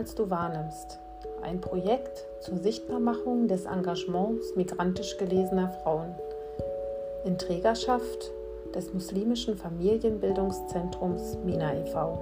als 0.00 0.14
du 0.14 0.30
wahrnimmst. 0.30 0.98
Ein 1.42 1.60
Projekt 1.60 2.24
zur 2.40 2.56
Sichtbarmachung 2.56 3.48
des 3.48 3.66
Engagements 3.66 4.56
migrantisch 4.56 5.18
gelesener 5.18 5.68
Frauen. 5.68 6.14
In 7.26 7.36
Trägerschaft 7.36 8.30
des 8.74 8.94
muslimischen 8.94 9.58
Familienbildungszentrums 9.58 11.36
Mina 11.44 11.74
e.V. 11.74 12.18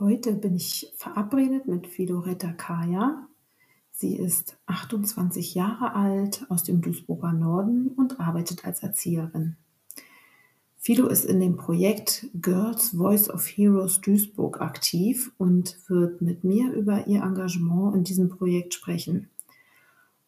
Heute 0.00 0.32
bin 0.32 0.56
ich 0.56 0.92
verabredet 0.96 1.68
mit 1.68 1.86
Filoretta 1.86 2.50
Kaya, 2.50 3.28
Sie 3.92 4.16
ist 4.16 4.58
28 4.66 5.54
Jahre 5.54 5.94
alt, 5.94 6.46
aus 6.48 6.64
dem 6.64 6.80
Duisburger 6.80 7.32
Norden 7.32 7.92
und 7.96 8.18
arbeitet 8.18 8.64
als 8.64 8.82
Erzieherin. 8.82 9.56
Fido 10.86 11.06
ist 11.06 11.24
in 11.24 11.40
dem 11.40 11.56
Projekt 11.56 12.26
Girls 12.42 12.90
Voice 12.90 13.30
of 13.30 13.46
Heroes 13.46 14.02
Duisburg 14.02 14.60
aktiv 14.60 15.32
und 15.38 15.78
wird 15.88 16.20
mit 16.20 16.44
mir 16.44 16.74
über 16.74 17.06
ihr 17.06 17.22
Engagement 17.22 17.96
in 17.96 18.04
diesem 18.04 18.28
Projekt 18.28 18.74
sprechen. 18.74 19.30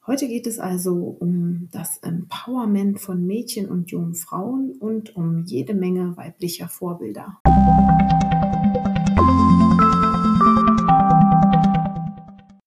Heute 0.06 0.26
geht 0.26 0.46
es 0.46 0.58
also 0.58 0.94
um 1.20 1.68
das 1.72 1.98
Empowerment 1.98 3.02
von 3.02 3.26
Mädchen 3.26 3.68
und 3.68 3.90
jungen 3.90 4.14
Frauen 4.14 4.72
und 4.80 5.14
um 5.14 5.44
jede 5.44 5.74
Menge 5.74 6.16
weiblicher 6.16 6.70
Vorbilder. 6.70 7.38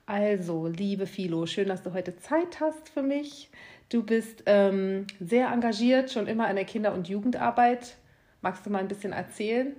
Also, 0.04 0.66
liebe 0.66 1.06
Philo, 1.06 1.46
schön, 1.46 1.68
dass 1.68 1.84
du 1.84 1.94
heute 1.94 2.16
Zeit 2.16 2.58
hast 2.58 2.88
für 2.88 3.02
mich. 3.02 3.50
Du 3.88 4.02
bist 4.02 4.42
ähm, 4.46 5.06
sehr 5.18 5.48
engagiert, 5.48 6.10
schon 6.10 6.26
immer 6.26 6.48
in 6.50 6.56
der 6.56 6.66
Kinder- 6.66 6.92
und 6.92 7.08
Jugendarbeit. 7.08 7.96
Magst 8.42 8.66
du 8.66 8.70
mal 8.70 8.80
ein 8.80 8.88
bisschen 8.88 9.12
erzählen? 9.12 9.74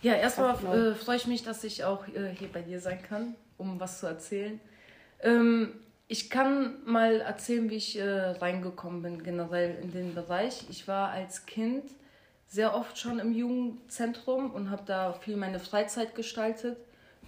Ja, 0.00 0.14
erstmal 0.14 0.56
genau? 0.56 0.74
äh, 0.74 0.94
freue 0.94 1.16
ich 1.16 1.26
mich, 1.26 1.42
dass 1.42 1.64
ich 1.64 1.84
auch 1.84 2.06
äh, 2.08 2.34
hier 2.38 2.48
bei 2.52 2.62
dir 2.62 2.80
sein 2.80 3.00
kann, 3.02 3.34
um 3.58 3.80
was 3.80 4.00
zu 4.00 4.06
erzählen. 4.06 4.60
Ähm, 5.20 5.74
ich 6.08 6.30
kann 6.30 6.84
mal 6.84 7.20
erzählen, 7.20 7.70
wie 7.70 7.76
ich 7.76 7.98
äh, 7.98 8.04
reingekommen 8.04 9.02
bin, 9.02 9.22
generell 9.22 9.76
in 9.82 9.92
den 9.92 10.14
Bereich. 10.14 10.66
Ich 10.68 10.86
war 10.86 11.10
als 11.10 11.46
Kind 11.46 11.84
sehr 12.46 12.74
oft 12.74 12.98
schon 12.98 13.18
im 13.18 13.32
Jugendzentrum 13.32 14.50
und 14.50 14.70
habe 14.70 14.82
da 14.84 15.14
viel 15.14 15.36
meine 15.36 15.58
Freizeit 15.58 16.14
gestaltet 16.14 16.76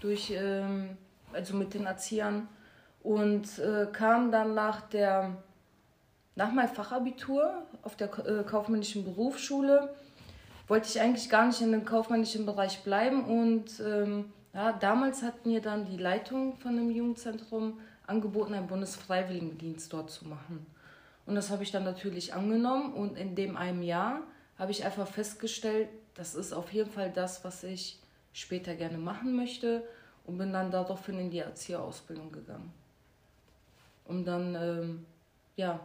durch 0.01 0.33
ähm, 0.37 0.97
also 1.33 1.57
mit 1.57 1.75
den 1.75 1.87
Erziehern. 1.87 2.49
Und 3.03 3.59
äh, 3.59 3.87
kam 3.93 4.31
dann 4.31 4.55
nach 4.55 4.83
der 4.83 5.37
nach 6.37 6.53
meinem 6.53 6.69
Fachabitur 6.69 7.63
auf 7.83 7.97
der 7.97 8.09
äh, 8.27 8.43
kaufmännischen 8.45 9.05
Berufsschule 9.05 9.95
wollte 10.67 10.89
ich 10.89 11.01
eigentlich 11.01 11.29
gar 11.29 11.47
nicht 11.47 11.61
in 11.61 11.73
dem 11.73 11.85
kaufmännischen 11.85 12.47
Bereich 12.47 12.83
bleiben 12.83 13.25
und 13.25 13.81
ähm, 13.81 14.33
ja, 14.53 14.73
damals 14.73 15.23
hat 15.23 15.47
mir 15.47 15.61
dann 15.61 15.85
die 15.85 15.97
Leitung 15.97 16.57
von 16.57 16.77
dem 16.77 16.91
Jugendzentrum 16.91 17.81
angeboten, 18.07 18.55
einen 18.55 18.67
Bundesfreiwilligendienst 18.67 19.93
dort 19.93 20.11
zu 20.11 20.27
machen. 20.27 20.65
Und 21.27 21.35
das 21.35 21.51
habe 21.51 21.63
ich 21.63 21.73
dann 21.73 21.85
natürlich 21.85 22.35
angenommen 22.35 22.93
und 22.95 23.17
in 23.17 23.35
dem 23.35 23.57
einem 23.57 23.83
Jahr 23.83 24.21
habe 24.59 24.71
ich 24.71 24.85
einfach 24.85 25.09
festgestellt, 25.09 25.89
das 26.15 26.35
ist 26.35 26.53
auf 26.53 26.73
jeden 26.73 26.91
Fall 26.91 27.11
das, 27.11 27.45
was 27.45 27.65
ich 27.65 27.99
später 28.33 28.75
gerne 28.75 28.99
machen 28.99 29.35
möchte 29.35 29.83
und 30.27 30.39
bin 30.39 30.53
dann 30.53 30.71
daraufhin 30.71 31.19
in 31.19 31.31
die 31.31 31.39
Erzieherausbildung 31.39 32.31
gegangen. 32.31 32.73
Um 34.05 34.25
dann 34.25 34.55
ähm, 34.55 35.07
ja, 35.57 35.81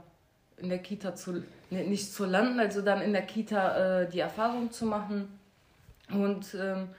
in 0.62 0.70
der 0.70 0.80
Kita 0.80 1.16
zu, 1.16 1.44
ne, 1.70 1.84
nicht 1.84 2.14
zu 2.14 2.26
landen, 2.26 2.60
also 2.60 2.82
dann 2.82 3.02
in 3.02 3.14
der 3.14 3.24
Kita 3.24 4.02
äh, 4.02 4.10
die 4.10 4.20
Erfahrung 4.20 4.72
zu 4.72 4.86
machen. 4.86 5.40
Und 6.12 6.56
ähm, 6.60 6.90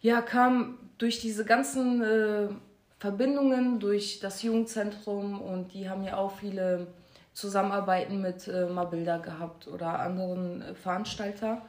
ja, 0.00 0.22
kam 0.22 0.78
durch 0.98 1.20
diese 1.20 1.44
ganzen 1.44 2.02
äh, 2.02 2.48
Verbindungen, 2.98 3.80
durch 3.80 4.20
das 4.20 4.42
Jugendzentrum 4.42 5.40
und 5.40 5.74
die 5.74 5.88
haben 5.88 6.04
ja 6.04 6.16
auch 6.16 6.36
viele 6.38 6.86
Zusammenarbeiten 7.32 8.20
mit 8.20 8.46
äh, 8.48 8.66
Mabilda 8.66 9.18
gehabt 9.18 9.66
oder 9.66 9.98
anderen 9.98 10.62
äh, 10.62 10.74
Veranstalter, 10.74 11.62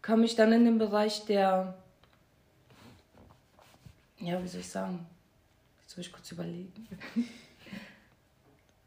kam 0.00 0.24
ich 0.24 0.36
dann 0.36 0.52
in 0.52 0.64
den 0.64 0.78
Bereich 0.78 1.24
der 1.26 1.74
ja, 4.18 4.42
wie 4.42 4.48
soll 4.48 4.60
ich 4.60 4.68
sagen? 4.68 5.06
Jetzt 5.82 5.96
muss 5.96 6.06
ich 6.06 6.12
kurz 6.12 6.32
überlegen. 6.32 6.88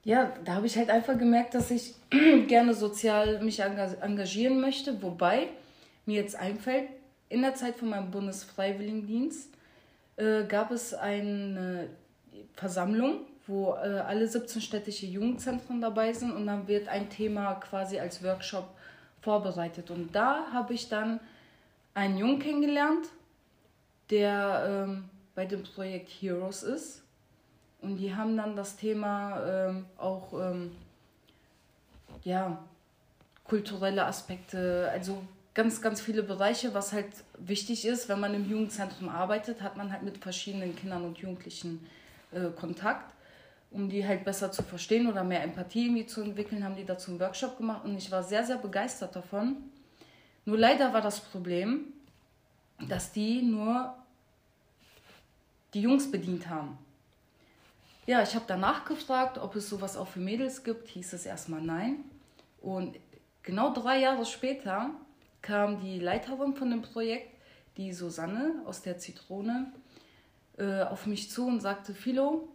ja, 0.03 0.31
da 0.45 0.55
habe 0.55 0.67
ich 0.67 0.77
halt 0.77 0.89
einfach 0.89 1.17
gemerkt, 1.17 1.53
dass 1.53 1.71
ich 1.71 1.95
gerne 2.47 2.73
sozial 2.73 3.41
mich 3.41 3.59
engagieren 3.59 4.59
möchte, 4.61 5.01
wobei 5.01 5.47
mir 6.05 6.21
jetzt 6.21 6.35
einfällt, 6.35 6.89
in 7.29 7.41
der 7.41 7.55
Zeit 7.55 7.75
von 7.75 7.89
meinem 7.89 8.09
Bundesfreiwilligendienst 8.09 9.49
äh, 10.17 10.43
gab 10.45 10.71
es 10.71 10.93
eine 10.93 11.89
Versammlung, 12.53 13.21
wo 13.45 13.73
äh, 13.73 13.99
alle 13.99 14.27
17 14.27 14.61
städtische 14.61 15.05
Jugendzentren 15.05 15.81
dabei 15.81 16.13
sind 16.13 16.31
und 16.31 16.47
dann 16.47 16.67
wird 16.67 16.88
ein 16.88 17.09
Thema 17.09 17.55
quasi 17.55 17.99
als 17.99 18.23
Workshop 18.23 18.67
vorbereitet. 19.21 19.91
Und 19.91 20.13
da 20.13 20.51
habe 20.51 20.73
ich 20.73 20.89
dann 20.89 21.19
einen 21.93 22.17
Jungen 22.17 22.39
kennengelernt, 22.39 23.07
der 24.09 24.85
ähm, 24.88 25.09
bei 25.35 25.45
dem 25.45 25.63
Projekt 25.63 26.09
Heroes 26.09 26.63
ist. 26.63 27.03
Und 27.81 27.97
die 27.97 28.13
haben 28.13 28.35
dann 28.35 28.56
das 28.56 28.75
Thema 28.75 29.41
ähm, 29.45 29.85
auch 29.97 30.34
ähm, 30.34 30.72
ja, 32.23 32.57
kulturelle 33.45 34.06
Aspekte, 34.06 34.90
also 34.91 35.23
ganz, 35.53 35.81
ganz 35.81 36.01
viele 36.01 36.23
Bereiche, 36.23 36.73
was 36.73 36.94
halt 36.94 37.07
wichtig 37.38 37.85
ist, 37.85 38.09
wenn 38.09 38.19
man 38.19 38.34
im 38.34 38.50
Jugendzentrum 38.50 39.09
arbeitet, 39.09 39.62
hat 39.62 39.78
man 39.78 39.91
halt 39.91 40.03
mit 40.03 40.18
verschiedenen 40.18 40.75
Kindern 40.75 41.03
und 41.03 41.18
Jugendlichen 41.18 41.85
äh, 42.31 42.50
Kontakt. 42.57 43.13
Um 43.72 43.88
die 43.88 44.06
halt 44.07 44.25
besser 44.25 44.51
zu 44.51 44.63
verstehen 44.63 45.06
oder 45.06 45.23
mehr 45.23 45.44
Empathie 45.44 45.85
irgendwie 45.85 46.07
zu 46.07 46.23
entwickeln, 46.23 46.63
haben 46.63 46.75
die 46.75 46.85
dazu 46.85 47.12
einen 47.12 47.19
Workshop 47.19 47.57
gemacht 47.57 47.85
und 47.85 47.95
ich 47.95 48.09
war 48.09 48.23
sehr, 48.23 48.44
sehr 48.44 48.57
begeistert 48.57 49.16
davon. 49.16 49.57
Nur 50.45 50.57
leider 50.57 50.91
war 50.91 51.01
das 51.01 51.19
Problem, 51.19 51.81
dass 52.88 53.12
die 53.12 53.44
nur 53.44 53.94
die 55.75 55.81
Jungs 55.81 56.09
bedient 56.09 56.50
haben. 56.50 56.79
Ja, 58.09 58.23
ich 58.23 58.33
habe 58.33 58.45
danach 58.47 58.85
gefragt, 58.85 59.37
ob 59.37 59.55
es 59.55 59.69
sowas 59.69 59.95
auch 59.95 60.07
für 60.07 60.19
Mädels 60.19 60.63
gibt. 60.63 60.87
Hieß 60.87 61.13
es 61.13 61.27
erstmal 61.27 61.61
nein. 61.61 62.03
Und 62.59 62.97
genau 63.43 63.71
drei 63.71 63.99
Jahre 63.99 64.25
später 64.25 64.89
kam 65.43 65.79
die 65.79 65.99
Leiterin 65.99 66.55
von 66.55 66.71
dem 66.71 66.81
Projekt, 66.81 67.31
die 67.77 67.93
Susanne 67.93 68.63
aus 68.65 68.81
der 68.81 68.97
Zitrone, 68.97 69.71
äh, 70.57 70.81
auf 70.81 71.05
mich 71.05 71.29
zu 71.29 71.45
und 71.45 71.59
sagte, 71.59 71.93
Philo, 71.93 72.47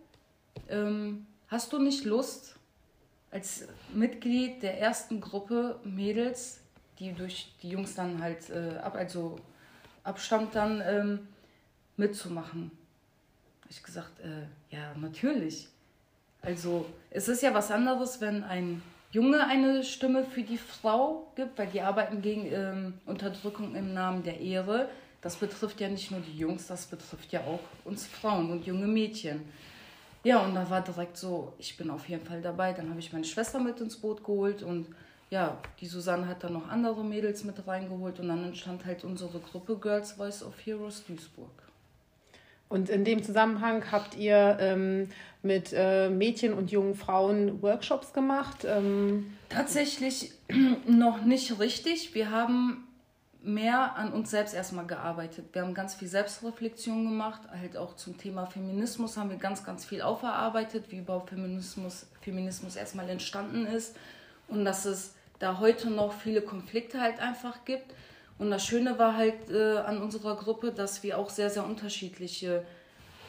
ähm, 0.69 1.25
hast 1.47 1.73
du 1.73 1.79
nicht 1.79 2.05
Lust, 2.05 2.57
als 3.31 3.69
Mitglied 3.93 4.61
der 4.61 4.81
ersten 4.81 5.21
Gruppe 5.21 5.79
Mädels, 5.85 6.63
die 6.99 7.13
durch 7.13 7.55
die 7.63 7.69
Jungs 7.69 7.95
dann 7.95 8.21
halt 8.21 8.51
äh, 8.51 8.79
ab, 8.79 8.97
also 8.97 9.37
abstammt, 10.03 10.57
dann 10.57 10.83
ähm, 10.85 11.29
mitzumachen? 11.97 12.73
Ich 13.69 13.83
gesagt, 13.83 14.21
äh, 14.21 14.75
ja, 14.75 14.95
natürlich. 14.97 15.69
Also 16.43 16.87
es 17.11 17.29
ist 17.29 17.43
ja 17.43 17.55
was 17.55 17.71
anderes, 17.71 18.21
wenn 18.21 18.45
ein 18.45 18.83
Junge 19.13 19.47
eine 19.47 19.85
Stimme 19.85 20.25
für 20.25 20.43
die 20.43 20.59
Frau 20.59 21.31
gibt, 21.37 21.57
weil 21.59 21.69
die 21.69 21.81
arbeiten 21.81 22.21
gegen 22.21 22.47
ähm, 22.53 22.95
Unterdrückung 23.07 23.75
im 23.75 23.95
Namen 23.95 24.23
der 24.25 24.41
Ehre. 24.41 24.89
Das 25.23 25.37
betrifft 25.37 25.81
ja 25.81 25.89
nicht 25.89 26.11
nur 26.11 26.21
die 26.21 26.37
Jungs, 26.37 26.67
das 26.67 26.87
betrifft 26.87 27.33
ja 27.33 27.41
auch 27.41 27.61
uns 27.85 28.07
Frauen 28.07 28.51
und 28.51 28.67
junge 28.67 28.87
Mädchen. 28.87 29.43
Ja, 30.25 30.39
und 30.39 30.55
da 30.55 30.69
war 30.69 30.81
direkt 30.81 31.17
so, 31.17 31.53
ich 31.59 31.77
bin 31.77 31.91
auf 31.91 32.09
jeden 32.09 32.27
Fall 32.27 32.43
dabei. 32.43 32.73
Dann 32.73 32.91
habe 32.91 32.99
ich 32.99 33.13
meine 33.13 33.25
Schwester 33.25 33.61
mit 33.61 33.81
ins 33.81 33.97
Boot 33.97 34.25
geholt 34.25 34.63
und 34.63 34.87
ja, 35.31 35.59
die 35.81 35.87
Susanne 35.87 36.27
hat 36.27 36.45
dann 36.45 36.53
noch 36.53 36.69
andere 36.69 37.05
Mädels 37.05 37.45
mit 37.45 37.67
reingeholt 37.67 38.21
und 38.21 38.29
dann 38.29 38.45
entstand 38.45 38.85
halt 38.85 39.05
unsere 39.05 39.39
Gruppe 39.39 39.77
Girls 39.77 40.13
Voice 40.13 40.43
of 40.43 40.55
Heroes 40.65 41.05
Duisburg. 41.07 41.64
Und 42.69 42.89
in 42.89 43.05
dem 43.05 43.23
Zusammenhang 43.23 43.85
habt 43.93 44.17
ihr 44.17 44.57
ähm, 44.61 45.09
mit 45.43 45.73
äh, 45.73 46.09
Mädchen 46.09 46.55
und 46.55 46.71
jungen 46.71 46.95
Frauen 46.95 47.63
Workshops 47.63 48.13
gemacht? 48.13 48.65
Ähm 48.65 49.37
Tatsächlich 49.49 50.33
noch 50.87 51.23
nicht 51.23 51.61
richtig. 51.61 52.15
Wir 52.15 52.31
haben 52.31 52.89
mehr 53.45 53.97
an 53.97 54.13
uns 54.13 54.31
selbst 54.31 54.55
erstmal 54.55 54.87
gearbeitet. 54.87 55.47
Wir 55.53 55.63
haben 55.63 55.75
ganz 55.75 55.95
viel 55.95 56.09
Selbstreflexion 56.09 57.05
gemacht, 57.05 57.43
halt 57.51 57.77
auch 57.77 57.95
zum 57.95 58.17
Thema 58.17 58.47
Feminismus 58.47 59.17
haben 59.17 59.31
wir 59.31 59.37
ganz, 59.37 59.65
ganz 59.65 59.85
viel 59.85 60.01
aufgearbeitet, 60.01 60.87
wie 60.89 60.99
überhaupt 60.99 61.31
Feminismus, 61.31 62.07
Feminismus 62.23 62.77
erstmal 62.77 63.09
entstanden 63.11 63.67
ist 63.67 63.97
und 64.49 64.65
dass 64.65 64.87
es 64.87 65.15
da 65.39 65.59
heute 65.59 65.91
noch 65.91 66.13
viele 66.15 66.41
Konflikte 66.41 67.01
halt 67.01 67.21
einfach 67.21 67.65
gibt. 67.65 67.95
Und 68.39 68.51
das 68.51 68.65
Schöne 68.65 68.99
war 68.99 69.17
halt 69.17 69.51
äh, 69.51 69.77
an 69.79 70.03
unserer 70.03 70.37
Gruppe, 70.37 70.73
dass 70.73 71.03
wir 71.03 71.19
auch 71.19 71.31
sehr, 71.31 71.51
sehr 71.51 71.65
unterschiedliche 71.65 72.65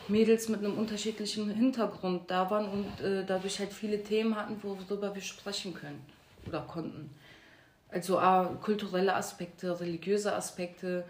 Mädels 0.07 0.50
mit 0.50 0.60
einem 0.60 0.78
unterschiedlichen 0.78 1.50
Hintergrund 1.50 2.30
da 2.30 2.50
waren 2.50 2.69
und 2.69 3.02
äh, 3.02 3.24
dadurch 3.25 3.60
halt 3.60 3.74
viele 3.74 4.04
Themen 4.04 4.36
hatten, 4.36 4.62
worüber 4.62 5.13
wir 5.13 5.22
sprechen 5.22 5.74
können 5.74 6.04
oder 6.48 6.62
konnten. 6.62 7.10
Also 7.90 8.19
äh, 8.19 8.46
kulturelle 8.62 9.16
Aspekte, 9.16 9.80
religiöse 9.80 10.36
Aspekte 10.36 11.06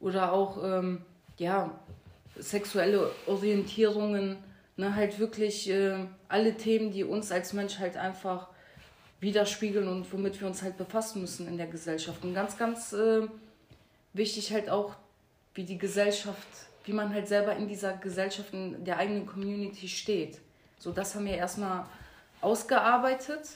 oder 0.00 0.32
auch 0.32 0.62
ähm, 0.62 1.02
ja, 1.36 1.78
sexuelle 2.36 3.10
Orientierungen. 3.26 4.36
Ne, 4.76 4.94
halt 4.94 5.18
wirklich 5.18 5.68
äh, 5.70 5.96
alle 6.28 6.56
Themen, 6.56 6.92
die 6.92 7.02
uns 7.02 7.32
als 7.32 7.52
Mensch 7.52 7.80
halt 7.80 7.96
einfach 7.96 8.48
widerspiegeln 9.20 9.88
und 9.88 10.12
womit 10.12 10.40
wir 10.40 10.46
uns 10.46 10.62
halt 10.62 10.76
befassen 10.76 11.20
müssen 11.20 11.48
in 11.48 11.56
der 11.56 11.66
Gesellschaft. 11.66 12.22
Und 12.24 12.34
ganz, 12.34 12.56
ganz 12.56 12.92
äh, 12.92 13.26
wichtig 14.12 14.52
halt 14.52 14.70
auch, 14.70 14.94
wie 15.54 15.64
die 15.64 15.78
Gesellschaft, 15.78 16.46
wie 16.84 16.92
man 16.92 17.12
halt 17.12 17.26
selber 17.26 17.56
in 17.56 17.66
dieser 17.66 17.94
Gesellschaft, 17.94 18.52
in 18.52 18.84
der 18.84 18.98
eigenen 18.98 19.26
Community 19.26 19.88
steht. 19.88 20.38
So, 20.78 20.92
das 20.92 21.14
haben 21.14 21.24
wir 21.24 21.36
erstmal 21.36 21.84
ausgearbeitet. 22.40 23.48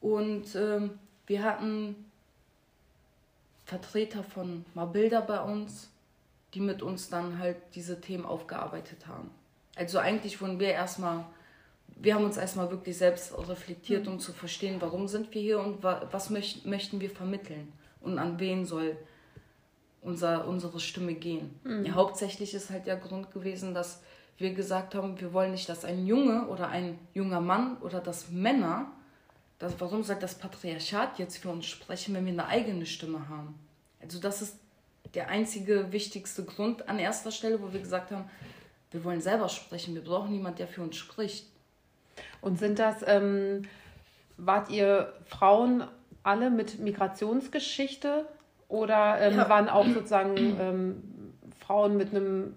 Und 0.00 0.54
ähm, 0.56 0.98
wir 1.26 1.44
hatten 1.44 2.10
Vertreter 3.64 4.24
von 4.24 4.64
Mabilda 4.74 5.20
bei 5.20 5.40
uns, 5.40 5.88
die 6.54 6.60
mit 6.60 6.82
uns 6.82 7.08
dann 7.08 7.38
halt 7.38 7.56
diese 7.74 8.00
Themen 8.00 8.26
aufgearbeitet 8.26 9.06
haben. 9.06 9.30
Also 9.76 9.98
eigentlich 9.98 10.40
wurden 10.40 10.58
wir 10.58 10.72
erstmal, 10.72 11.24
wir 11.96 12.14
haben 12.14 12.24
uns 12.24 12.36
erstmal 12.36 12.70
wirklich 12.70 12.96
selbst 12.96 13.32
reflektiert, 13.48 14.06
mhm. 14.06 14.12
um 14.12 14.18
zu 14.20 14.32
verstehen, 14.32 14.76
warum 14.80 15.08
sind 15.08 15.32
wir 15.34 15.42
hier 15.42 15.60
und 15.60 15.82
was 15.82 16.30
möcht, 16.30 16.66
möchten 16.66 17.00
wir 17.00 17.10
vermitteln 17.10 17.72
und 18.00 18.18
an 18.18 18.38
wen 18.38 18.64
soll 18.64 18.96
unser, 20.00 20.46
unsere 20.46 20.80
Stimme 20.80 21.14
gehen. 21.14 21.58
Mhm. 21.64 21.86
Ja, 21.86 21.92
hauptsächlich 21.94 22.54
ist 22.54 22.70
halt 22.70 22.86
der 22.86 22.96
Grund 22.96 23.30
gewesen, 23.30 23.74
dass 23.74 24.02
wir 24.38 24.52
gesagt 24.52 24.94
haben, 24.94 25.20
wir 25.20 25.32
wollen 25.32 25.52
nicht, 25.52 25.68
dass 25.68 25.84
ein 25.84 26.06
Junge 26.06 26.48
oder 26.48 26.68
ein 26.68 26.98
junger 27.14 27.40
Mann 27.40 27.76
oder 27.78 28.00
dass 28.00 28.30
Männer, 28.30 28.90
das, 29.58 29.74
warum 29.78 30.02
soll 30.02 30.16
das 30.16 30.34
Patriarchat 30.34 31.18
jetzt 31.18 31.38
für 31.38 31.50
uns 31.50 31.66
sprechen, 31.66 32.14
wenn 32.14 32.26
wir 32.26 32.32
eine 32.32 32.46
eigene 32.46 32.86
Stimme 32.86 33.28
haben? 33.28 33.54
Also 34.00 34.18
das 34.18 34.42
ist 34.42 34.56
der 35.14 35.28
einzige 35.28 35.92
wichtigste 35.92 36.44
Grund 36.44 36.88
an 36.88 36.98
erster 36.98 37.30
Stelle, 37.30 37.62
wo 37.62 37.72
wir 37.72 37.80
gesagt 37.80 38.10
haben, 38.10 38.24
wir 38.90 39.04
wollen 39.04 39.20
selber 39.20 39.48
sprechen, 39.48 39.94
wir 39.94 40.02
brauchen 40.02 40.32
niemanden, 40.32 40.58
der 40.58 40.68
für 40.68 40.82
uns 40.82 40.96
spricht. 40.96 41.46
Und 42.40 42.58
sind 42.58 42.78
das, 42.78 43.04
ähm, 43.06 43.62
wart 44.36 44.70
ihr 44.70 45.12
Frauen 45.26 45.84
alle 46.22 46.50
mit 46.50 46.78
Migrationsgeschichte 46.78 48.26
oder 48.68 49.20
ähm, 49.20 49.36
ja. 49.36 49.48
waren 49.48 49.68
auch 49.68 49.86
sozusagen 49.86 50.36
ähm, 50.36 51.02
Frauen 51.60 51.96
mit 51.96 52.10
einem 52.10 52.54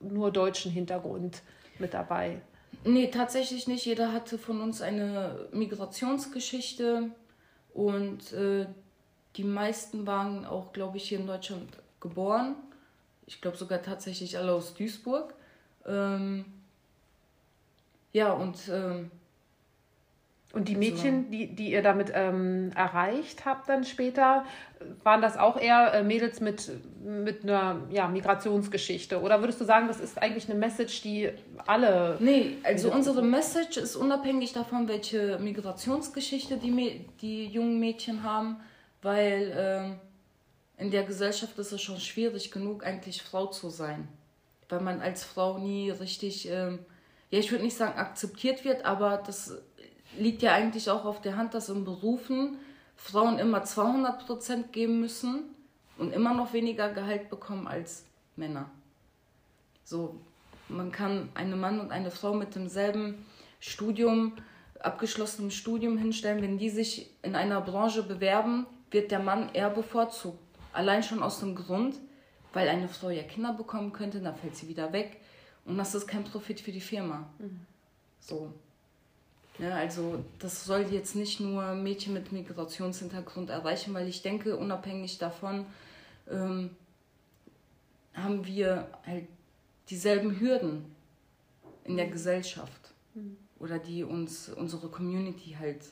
nur 0.00 0.30
deutschen 0.30 0.70
Hintergrund 0.70 1.42
mit 1.78 1.94
dabei? 1.94 2.40
Nee, 2.84 3.08
tatsächlich 3.08 3.66
nicht. 3.66 3.84
Jeder 3.84 4.12
hatte 4.12 4.38
von 4.38 4.60
uns 4.60 4.82
eine 4.82 5.48
Migrationsgeschichte 5.52 7.10
und 7.74 8.32
äh, 8.32 8.66
die 9.36 9.44
meisten 9.44 10.06
waren 10.06 10.44
auch, 10.44 10.72
glaube 10.72 10.96
ich, 10.96 11.08
hier 11.08 11.18
in 11.18 11.26
Deutschland 11.26 11.68
geboren. 12.00 12.54
Ich 13.26 13.40
glaube 13.40 13.56
sogar 13.56 13.82
tatsächlich 13.82 14.38
alle 14.38 14.52
aus 14.52 14.74
Duisburg. 14.74 15.34
Ähm, 15.86 16.44
ja, 18.12 18.32
und 18.32 18.56
ähm, 18.72 19.10
und 20.54 20.68
die 20.68 20.76
Mädchen, 20.76 21.24
so. 21.24 21.30
die, 21.30 21.54
die 21.54 21.72
ihr 21.72 21.82
damit 21.82 22.10
ähm, 22.14 22.72
erreicht 22.74 23.44
habt 23.44 23.68
dann 23.68 23.84
später, 23.84 24.46
waren 25.04 25.20
das 25.20 25.36
auch 25.36 25.60
eher 25.60 25.92
äh, 25.92 26.02
Mädels 26.02 26.40
mit, 26.40 26.70
mit 27.04 27.42
einer 27.42 27.82
ja, 27.90 28.08
Migrationsgeschichte? 28.08 29.20
Oder 29.20 29.40
würdest 29.40 29.60
du 29.60 29.66
sagen, 29.66 29.88
das 29.88 30.00
ist 30.00 30.20
eigentlich 30.22 30.48
eine 30.48 30.58
Message, 30.58 31.02
die 31.02 31.28
alle... 31.66 32.16
Nee, 32.18 32.56
also 32.62 32.90
unsere 32.90 33.20
Message 33.22 33.76
ist 33.76 33.94
unabhängig 33.94 34.54
davon, 34.54 34.88
welche 34.88 35.38
Migrationsgeschichte 35.38 36.56
die, 36.56 37.04
die 37.20 37.46
jungen 37.46 37.78
Mädchen 37.78 38.22
haben, 38.22 38.56
weil 39.02 39.98
äh, 40.78 40.82
in 40.82 40.90
der 40.90 41.02
Gesellschaft 41.02 41.58
ist 41.58 41.72
es 41.72 41.82
schon 41.82 42.00
schwierig 42.00 42.50
genug, 42.50 42.86
eigentlich 42.86 43.22
Frau 43.22 43.46
zu 43.48 43.68
sein. 43.68 44.08
Weil 44.70 44.80
man 44.80 45.02
als 45.02 45.24
Frau 45.24 45.58
nie 45.58 45.90
richtig... 45.90 46.50
Äh, 46.50 46.78
ja, 47.30 47.38
ich 47.38 47.50
würde 47.50 47.64
nicht 47.64 47.76
sagen 47.76 47.98
akzeptiert 47.98 48.64
wird, 48.64 48.84
aber 48.84 49.18
das 49.18 49.58
liegt 50.16 50.42
ja 50.42 50.52
eigentlich 50.52 50.88
auch 50.90 51.04
auf 51.04 51.20
der 51.20 51.36
Hand, 51.36 51.54
dass 51.54 51.68
in 51.68 51.84
Berufen 51.84 52.58
Frauen 52.96 53.38
immer 53.38 53.62
200 53.62 54.26
Prozent 54.26 54.72
geben 54.72 55.00
müssen 55.00 55.44
und 55.98 56.12
immer 56.12 56.34
noch 56.34 56.52
weniger 56.52 56.88
Gehalt 56.90 57.30
bekommen 57.30 57.66
als 57.66 58.04
Männer. 58.36 58.70
So, 59.84 60.20
man 60.68 60.92
kann 60.92 61.28
einen 61.34 61.58
Mann 61.58 61.80
und 61.80 61.92
eine 61.92 62.10
Frau 62.10 62.34
mit 62.34 62.54
demselben 62.54 63.26
Studium, 63.60 64.34
abgeschlossenem 64.80 65.50
Studium 65.50 65.98
hinstellen. 65.98 66.42
Wenn 66.42 66.58
die 66.58 66.70
sich 66.70 67.10
in 67.22 67.34
einer 67.34 67.60
Branche 67.60 68.02
bewerben, 68.02 68.66
wird 68.90 69.10
der 69.10 69.20
Mann 69.20 69.50
eher 69.52 69.70
bevorzugt. 69.70 70.38
Allein 70.72 71.02
schon 71.02 71.22
aus 71.22 71.40
dem 71.40 71.54
Grund, 71.54 71.96
weil 72.52 72.68
eine 72.68 72.88
Frau 72.88 73.10
ja 73.10 73.22
Kinder 73.22 73.52
bekommen 73.52 73.92
könnte, 73.92 74.20
dann 74.20 74.36
fällt 74.36 74.56
sie 74.56 74.68
wieder 74.68 74.92
weg. 74.92 75.20
Und 75.68 75.76
das 75.76 75.94
ist 75.94 76.06
kein 76.06 76.24
Profit 76.24 76.60
für 76.60 76.72
die 76.72 76.80
Firma. 76.80 77.28
Mhm. 77.38 77.60
So. 78.20 78.52
Ja, 79.58 79.74
also 79.74 80.24
das 80.38 80.64
soll 80.64 80.86
jetzt 80.90 81.14
nicht 81.14 81.40
nur 81.40 81.74
Mädchen 81.74 82.14
mit 82.14 82.32
Migrationshintergrund 82.32 83.50
erreichen, 83.50 83.92
weil 83.92 84.08
ich 84.08 84.22
denke, 84.22 84.56
unabhängig 84.56 85.18
davon 85.18 85.66
ähm, 86.30 86.70
haben 88.14 88.46
wir 88.46 88.88
halt 89.04 89.26
dieselben 89.90 90.40
Hürden 90.40 90.84
in 91.84 91.96
der 91.96 92.06
Gesellschaft 92.06 92.92
mhm. 93.14 93.36
oder 93.58 93.78
die 93.78 94.04
uns 94.04 94.48
unsere 94.48 94.88
Community 94.88 95.56
halt 95.58 95.82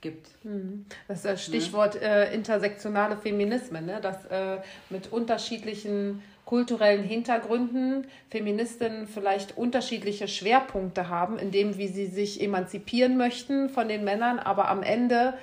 gibt. 0.00 0.28
Mhm. 0.44 0.86
Das 1.08 1.18
ist 1.18 1.24
das 1.24 1.44
Stichwort 1.44 1.96
äh, 1.96 2.32
intersektionale 2.32 3.16
Feminismen, 3.16 3.86
ne? 3.86 4.00
dass 4.00 4.26
äh, 4.26 4.60
mit 4.90 5.10
unterschiedlichen 5.12 6.22
kulturellen 6.48 7.02
Hintergründen 7.02 8.06
Feministinnen 8.30 9.06
vielleicht 9.06 9.58
unterschiedliche 9.58 10.28
Schwerpunkte 10.28 11.10
haben, 11.10 11.38
in 11.38 11.50
dem, 11.50 11.76
wie 11.76 11.88
sie 11.88 12.06
sich 12.06 12.42
emanzipieren 12.42 13.18
möchten 13.18 13.68
von 13.68 13.86
den 13.86 14.02
Männern, 14.02 14.38
aber 14.38 14.68
am 14.70 14.82
Ende 14.82 15.34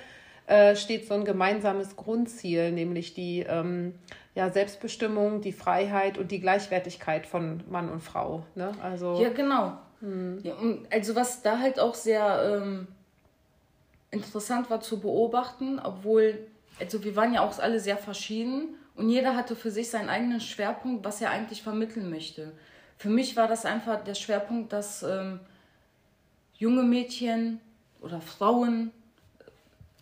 äh, 0.48 0.74
steht 0.74 1.06
so 1.06 1.14
ein 1.14 1.24
gemeinsames 1.24 1.94
Grundziel, 1.94 2.72
nämlich 2.72 3.14
die 3.14 3.46
ähm, 3.48 3.94
ja, 4.34 4.50
Selbstbestimmung, 4.50 5.42
die 5.42 5.52
Freiheit 5.52 6.18
und 6.18 6.32
die 6.32 6.40
Gleichwertigkeit 6.40 7.28
von 7.28 7.62
Mann 7.70 7.88
und 7.88 8.00
Frau. 8.00 8.42
Ne? 8.56 8.72
Also, 8.82 9.22
ja, 9.22 9.28
genau. 9.28 9.78
Hm. 10.00 10.40
Ja, 10.42 10.54
also 10.90 11.14
was 11.14 11.40
da 11.40 11.60
halt 11.60 11.78
auch 11.78 11.94
sehr 11.94 12.60
ähm, 12.60 12.88
interessant 14.10 14.70
war 14.70 14.80
zu 14.80 14.98
beobachten, 14.98 15.78
obwohl, 15.78 16.36
also 16.80 17.04
wir 17.04 17.14
waren 17.14 17.32
ja 17.32 17.42
auch 17.42 17.56
alle 17.60 17.78
sehr 17.78 17.96
verschieden 17.96 18.74
und 18.96 19.10
jeder 19.10 19.36
hatte 19.36 19.54
für 19.54 19.70
sich 19.70 19.90
seinen 19.90 20.08
eigenen 20.08 20.40
Schwerpunkt, 20.40 21.04
was 21.04 21.20
er 21.20 21.30
eigentlich 21.30 21.62
vermitteln 21.62 22.08
möchte. 22.08 22.52
Für 22.96 23.10
mich 23.10 23.36
war 23.36 23.46
das 23.46 23.66
einfach 23.66 24.02
der 24.02 24.14
Schwerpunkt, 24.14 24.72
dass 24.72 25.02
ähm, 25.02 25.38
junge 26.54 26.82
Mädchen 26.82 27.60
oder 28.00 28.22
Frauen, 28.22 28.90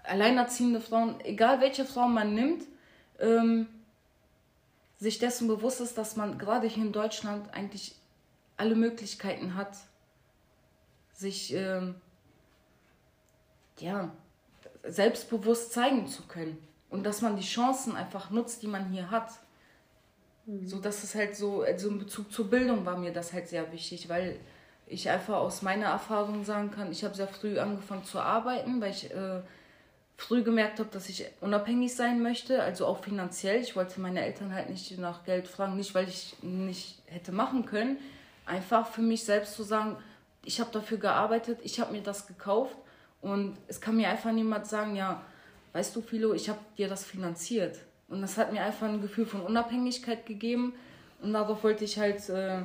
alleinerziehende 0.05 0.81
Frauen, 0.81 1.21
egal 1.25 1.61
welche 1.61 1.85
Frau 1.85 2.07
man 2.07 2.35
nimmt, 2.35 2.63
ähm, 3.19 3.67
sich 5.01 5.19
dessen 5.19 5.49
bewusst 5.49 5.81
ist, 5.81 5.99
dass 5.99 6.15
man 6.15 6.39
gerade 6.39 6.69
hier 6.69 6.85
in 6.85 6.93
Deutschland 6.93 7.53
eigentlich 7.53 7.97
alle 8.57 8.77
Möglichkeiten 8.77 9.57
hat, 9.57 9.77
sich 11.13 11.53
ähm, 11.53 11.97
ja, 13.81 14.13
selbstbewusst 14.85 15.73
zeigen 15.73 16.07
zu 16.07 16.23
können 16.23 16.59
und 16.91 17.05
dass 17.05 17.23
man 17.23 17.37
die 17.37 17.43
Chancen 17.43 17.97
einfach 17.97 18.31
nutzt, 18.31 18.63
die 18.63 18.69
man 18.69 18.89
hier 18.91 19.11
hat. 19.11 19.31
Mhm. 20.47 20.67
So, 20.67 20.79
dass 20.79 21.03
es 21.03 21.15
halt 21.15 21.37
so, 21.37 21.63
also 21.63 21.89
in 21.89 21.99
Bezug 21.99 22.33
zur 22.33 22.49
Bildung 22.49 22.85
war 22.85 22.97
mir 22.97 23.13
das 23.13 23.33
halt 23.33 23.49
sehr 23.49 23.71
wichtig, 23.73 24.09
weil 24.09 24.39
ich 24.87 25.09
einfach 25.09 25.37
aus 25.37 25.63
meiner 25.63 25.87
Erfahrung 25.87 26.45
sagen 26.45 26.71
kann, 26.71 26.93
ich 26.93 27.05
habe 27.05 27.15
sehr 27.15 27.29
früh 27.29 27.59
angefangen 27.59 28.05
zu 28.05 28.21
arbeiten, 28.21 28.81
weil 28.81 28.91
ich 28.91 29.11
äh, 29.11 29.41
früh 30.17 30.43
gemerkt 30.43 30.79
habe, 30.79 30.91
dass 30.93 31.09
ich 31.09 31.27
unabhängig 31.41 31.95
sein 31.95 32.23
möchte, 32.23 32.63
also 32.63 32.87
auch 32.87 33.03
finanziell. 33.03 33.61
Ich 33.61 33.77
wollte 33.77 34.01
meine 34.01 34.25
Eltern 34.25 34.55
halt 34.55 34.71
nicht 34.71 34.97
nach 34.99 35.25
Geld 35.25 35.49
fragen, 35.49 35.77
nicht 35.77 35.95
weil 35.95 36.09
ich 36.09 36.37
nicht 36.43 37.03
hätte 37.07 37.33
machen 37.33 37.67
können, 37.67 37.99
einfach 38.47 38.87
für 38.87 39.03
mich 39.03 39.25
selbst 39.25 39.55
zu 39.55 39.63
sagen, 39.63 39.97
ich 40.45 40.61
habe 40.61 40.71
dafür 40.71 40.99
gearbeitet, 40.99 41.59
ich 41.63 41.81
habe 41.81 41.93
mir 41.93 42.03
das 42.03 42.27
gekauft 42.27 42.77
und 43.23 43.57
es 43.67 43.81
kann 43.81 43.97
mir 43.97 44.11
einfach 44.11 44.33
niemand 44.33 44.67
sagen, 44.67 44.95
ja, 44.95 45.23
weißt 45.75 45.95
du, 45.95 46.01
Philo, 46.01 46.33
ich 46.33 46.49
habe 46.49 46.61
dir 46.79 46.89
das 46.89 47.05
finanziert. 47.05 47.79
Und 48.09 48.23
das 48.23 48.39
hat 48.39 48.53
mir 48.53 48.63
einfach 48.63 48.89
ein 48.89 49.03
Gefühl 49.03 49.27
von 49.27 49.43
Unabhängigkeit 49.43 50.25
gegeben. 50.25 50.73
Und 51.21 51.35
darauf 51.35 51.63
wollte 51.65 51.85
ich 51.85 51.99
halt, 51.99 52.29
äh, 52.31 52.61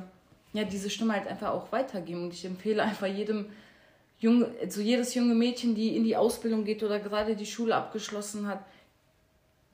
ja, 0.52 0.64
diese 0.64 0.88
Stimme 0.88 1.14
halt 1.14 1.26
einfach 1.26 1.50
auch 1.50 1.72
weitergeben. 1.72 2.24
Und 2.24 2.32
ich 2.32 2.44
empfehle 2.44 2.82
einfach 2.82 3.08
jedem, 3.08 3.46
junge, 4.20 4.50
also 4.60 4.80
jedes 4.80 5.14
junge 5.14 5.34
Mädchen, 5.34 5.74
die 5.74 5.96
in 5.96 6.04
die 6.04 6.16
Ausbildung 6.16 6.64
geht 6.64 6.82
oder 6.82 7.00
gerade 7.00 7.34
die 7.34 7.46
Schule 7.46 7.74
abgeschlossen 7.74 8.46
hat, 8.46 8.64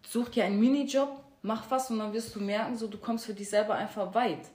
such 0.06 0.30
dir 0.30 0.44
einen 0.44 0.58
Minijob, 0.58 1.20
mach 1.42 1.70
was 1.70 1.90
und 1.90 1.98
dann 1.98 2.12
wirst 2.12 2.34
du 2.34 2.40
merken, 2.40 2.76
so 2.76 2.86
du 2.88 2.96
kommst 2.96 3.26
für 3.26 3.34
dich 3.34 3.50
selber 3.50 3.74
einfach 3.74 4.14
weit. 4.14 4.46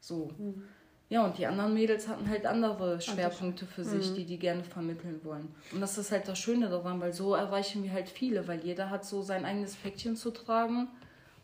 So. 0.00 0.30
Mhm. 0.36 0.64
Ja, 1.10 1.24
und 1.24 1.36
die 1.38 1.46
anderen 1.46 1.74
Mädels 1.74 2.08
hatten 2.08 2.28
halt 2.28 2.46
andere 2.46 3.00
Schwerpunkte 3.00 3.66
für 3.66 3.84
sich, 3.84 4.10
mhm. 4.10 4.14
die 4.14 4.24
die 4.24 4.38
gerne 4.38 4.64
vermitteln 4.64 5.20
wollen. 5.22 5.54
Und 5.72 5.80
das 5.80 5.98
ist 5.98 6.10
halt 6.10 6.26
das 6.26 6.38
Schöne 6.38 6.68
daran, 6.68 7.00
weil 7.00 7.12
so 7.12 7.34
erreichen 7.34 7.84
wir 7.84 7.92
halt 7.92 8.08
viele, 8.08 8.48
weil 8.48 8.60
jeder 8.60 8.90
hat 8.90 9.04
so 9.04 9.22
sein 9.22 9.44
eigenes 9.44 9.76
Päckchen 9.76 10.16
zu 10.16 10.30
tragen 10.30 10.88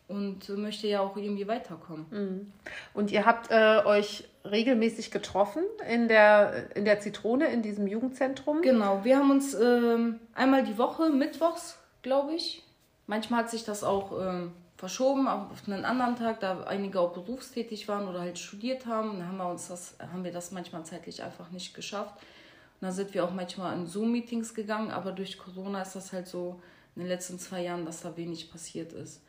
und 0.07 0.49
möchte 0.57 0.87
ja 0.87 0.99
auch 0.99 1.15
irgendwie 1.15 1.47
weiterkommen. 1.47 2.05
Mhm. 2.09 2.53
Und 2.93 3.11
ihr 3.11 3.25
habt 3.25 3.49
äh, 3.51 3.81
euch 3.85 4.25
regelmäßig 4.43 5.11
getroffen 5.11 5.63
in 5.89 6.07
der, 6.07 6.75
in 6.75 6.85
der 6.85 6.99
Zitrone, 6.99 7.47
in 7.47 7.61
diesem 7.61 7.87
Jugendzentrum? 7.87 8.61
Genau, 8.61 9.03
wir 9.03 9.17
haben 9.17 9.31
uns 9.31 9.53
ähm, 9.53 10.19
einmal 10.33 10.63
die 10.63 10.77
Woche, 10.77 11.09
mittwochs, 11.09 11.77
glaube 12.01 12.33
ich. 12.33 12.63
Manchmal 13.07 13.43
hat 13.43 13.49
sich 13.49 13.63
das 13.63 13.83
auch 13.83 14.11
ähm, 14.19 14.53
verschoben 14.81 15.27
auf 15.27 15.67
einen 15.67 15.85
anderen 15.85 16.15
Tag, 16.15 16.39
da 16.39 16.63
einige 16.63 16.99
auch 16.99 17.13
berufstätig 17.13 17.87
waren 17.87 18.07
oder 18.07 18.21
halt 18.21 18.39
studiert 18.39 18.87
haben. 18.87 19.19
Dann 19.19 19.27
haben 19.27 19.37
wir 19.37 19.47
uns 19.47 19.67
das, 19.67 19.95
haben 19.99 20.23
wir 20.23 20.31
das 20.31 20.49
manchmal 20.49 20.83
zeitlich 20.83 21.21
einfach 21.21 21.51
nicht 21.51 21.75
geschafft. 21.75 22.15
Und 22.15 22.87
dann 22.87 22.91
sind 22.91 23.13
wir 23.13 23.23
auch 23.23 23.31
manchmal 23.31 23.77
in 23.77 23.85
Zoom-Meetings 23.85 24.55
gegangen, 24.55 24.89
aber 24.89 25.11
durch 25.11 25.37
Corona 25.37 25.83
ist 25.83 25.95
das 25.95 26.11
halt 26.13 26.27
so 26.27 26.59
in 26.95 27.03
den 27.03 27.09
letzten 27.09 27.37
zwei 27.37 27.61
Jahren, 27.61 27.85
dass 27.85 28.01
da 28.01 28.17
wenig 28.17 28.51
passiert 28.51 28.91
ist. 28.91 29.21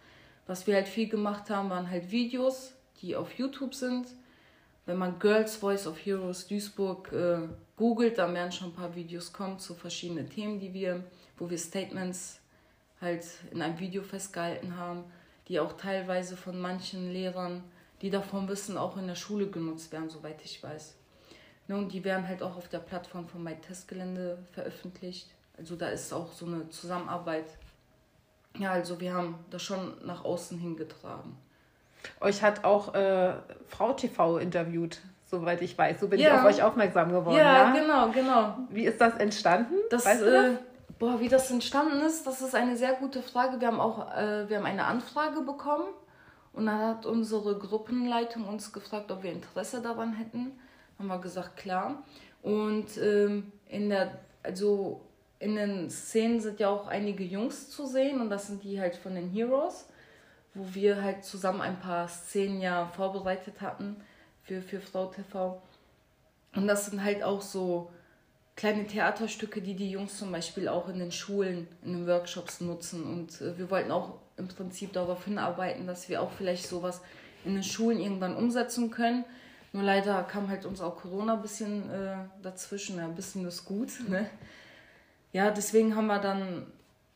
Was 0.47 0.67
wir 0.67 0.75
halt 0.75 0.89
viel 0.89 1.11
gemacht 1.11 1.51
haben, 1.51 1.69
waren 1.69 1.91
halt 1.91 2.11
Videos, 2.11 2.73
die 3.03 3.15
auf 3.15 3.35
YouTube 3.35 3.75
sind. 3.75 4.07
Wenn 4.87 4.97
man 4.97 5.19
Girls 5.19 5.57
Voice 5.57 5.87
of 5.87 5.99
Heroes 5.99 6.47
Duisburg 6.47 7.13
äh, 7.13 7.41
googelt, 7.77 8.17
dann 8.17 8.33
werden 8.33 8.53
schon 8.53 8.69
ein 8.69 8.75
paar 8.75 8.95
Videos 8.95 9.31
kommen 9.35 9.59
zu 9.59 9.75
verschiedenen 9.75 10.31
Themen, 10.31 10.59
die 10.59 10.73
wir, 10.73 11.05
wo 11.37 11.51
wir 11.51 11.59
Statements 11.59 12.41
halt 13.03 13.27
in 13.51 13.61
einem 13.61 13.79
Video 13.79 14.03
festgehalten 14.03 14.79
haben 14.79 15.05
die 15.53 15.61
auch 15.61 15.75
teilweise 15.75 16.35
von 16.35 16.59
manchen 16.59 17.13
Lehrern, 17.13 17.63
die 18.01 18.09
davon 18.09 18.49
wissen, 18.49 18.79
auch 18.79 18.97
in 18.97 19.07
der 19.07 19.17
Schule 19.17 19.49
genutzt 19.49 19.93
werden, 19.93 20.09
soweit 20.09 20.43
ich 20.43 20.63
weiß. 20.63 20.97
Ne, 21.69 21.77
und 21.77 21.93
die 21.93 22.03
werden 22.05 22.27
halt 22.27 22.43
auch 22.43 22.57
auf 22.57 22.69
der 22.69 22.79
Plattform 22.79 23.29
von 23.29 23.45
My 23.45 23.55
Testgelände 23.57 24.39
veröffentlicht. 24.53 25.29
Also 25.59 25.77
da 25.77 25.89
ist 25.89 26.11
auch 26.15 26.33
so 26.33 26.47
eine 26.47 26.71
Zusammenarbeit. 26.71 27.45
Ja, 28.57 28.73
also 28.73 28.99
wir 28.99 29.13
haben 29.13 29.45
das 29.51 29.63
schon 29.63 29.93
nach 30.07 30.25
außen 30.25 30.59
hingetragen. 30.59 31.37
Euch 32.23 32.43
hat 32.43 32.65
auch 32.65 32.95
äh, 32.95 33.35
Frau 33.69 33.93
TV 33.93 34.39
interviewt, 34.39 35.03
soweit 35.27 35.61
ich 35.61 35.77
weiß. 35.77 36.01
So 36.01 36.09
bin 36.09 36.19
ja. 36.19 36.29
ich 36.29 36.41
auf 36.41 36.47
euch 36.47 36.63
aufmerksam 36.63 37.13
geworden. 37.13 37.37
Ja, 37.37 37.75
ja, 37.75 37.79
genau, 37.79 38.11
genau. 38.11 38.57
Wie 38.71 38.87
ist 38.87 38.99
das 39.03 39.17
entstanden? 39.19 39.75
Das, 39.91 40.07
weißt 40.07 40.23
du 40.23 40.31
das? 40.31 40.47
Äh, 40.55 40.57
Boah, 41.03 41.19
wie 41.19 41.29
das 41.29 41.51
entstanden 41.51 42.01
ist, 42.03 42.29
das 42.29 42.43
ist 42.43 42.55
eine 42.55 42.77
sehr 42.77 42.93
gute 42.93 43.25
Frage. 43.25 43.61
Wir 43.61 43.67
haben 43.67 43.81
auch 43.81 44.15
äh, 44.17 44.49
wir 44.49 44.59
haben 44.59 44.67
eine 44.67 44.85
Anfrage 44.85 45.41
bekommen 45.41 45.89
und 46.53 46.67
dann 46.67 46.79
hat 46.79 47.07
unsere 47.07 47.59
Gruppenleitung 47.59 48.47
uns 48.47 48.73
gefragt, 48.73 49.11
ob 49.11 49.25
wir 49.25 49.33
Interesse 49.33 49.83
daran 49.83 50.13
hätten. 50.13 50.53
Haben 51.01 51.09
wir 51.09 51.19
gesagt, 51.19 51.57
klar. 51.57 52.05
Und 52.41 52.97
ähm, 52.99 53.51
in 53.67 53.89
der, 53.91 54.21
also 54.45 55.01
in 55.41 55.57
den 55.57 55.91
Szenen 55.91 56.39
sind 56.39 56.61
ja 56.61 56.69
auch 56.69 56.87
einige 56.87 57.25
Jungs 57.25 57.69
zu 57.69 57.85
sehen 57.85 58.21
und 58.21 58.31
das 58.31 58.47
sind 58.47 58.63
die 58.63 58.81
halt 58.81 58.95
von 58.95 59.17
den 59.17 59.29
Heroes, 59.29 59.89
wo 60.55 60.73
wir 60.73 61.03
halt 61.03 61.25
zusammen 61.25 61.63
ein 61.63 61.81
paar 61.81 62.07
Szenen 62.07 62.61
ja 62.61 62.87
vorbereitet 62.87 63.61
hatten 63.61 63.97
für, 64.45 64.63
für 64.63 64.81
Frau 64.81 65.07
TV. 65.07 65.61
Und 66.55 66.69
das 66.69 66.87
sind 66.87 67.03
halt 67.03 67.25
auch 67.25 67.41
so 67.41 67.91
kleine 68.57 68.87
Theaterstücke, 68.87 69.63
die 69.63 69.75
die 69.75 69.91
Jungs 69.91 70.19
zum 70.19 70.31
Beispiel 70.33 70.69
auch 70.69 70.89
in 70.89 70.99
den 70.99 71.13
Schulen, 71.13 71.69
in 71.83 71.93
den 71.93 72.07
Workshops 72.07 72.61
nutzen. 72.61 73.05
Und 73.05 73.41
äh, 73.41 73.57
wir 73.59 73.71
wollten 73.71 73.91
auch 73.91 74.15
im 74.37 74.49
Prinzip 74.49 74.93
darauf 74.93 75.25
hinarbeiten, 75.25 75.87
dass 75.87 76.09
wir 76.09 76.23
auch 76.23 76.33
vielleicht 76.33 76.67
sowas 76.67 77.01
in 77.45 77.55
den 77.55 77.63
Schulen 77.63 78.01
irgendwann 78.01 78.37
umsetzen 78.37 78.91
können. 78.91 79.25
Nur 79.73 79.83
leider 79.83 80.23
kam 80.25 80.49
halt 80.49 80.67
uns 80.67 80.81
auch 80.81 80.97
Corona 80.97 81.35
ein 81.35 81.43
bisschen 81.43 81.91
äh, 81.91 82.17
dazwischen, 82.43 82.99
ja, 82.99 83.05
ein 83.05 83.15
bisschen 83.15 83.47
ist 83.47 83.65
gut. 83.65 83.91
Ne? 84.09 84.29
Ja, 85.33 85.51
deswegen 85.51 85.97
haben 85.97 86.09
wir 86.09 86.19
dann 86.19 86.67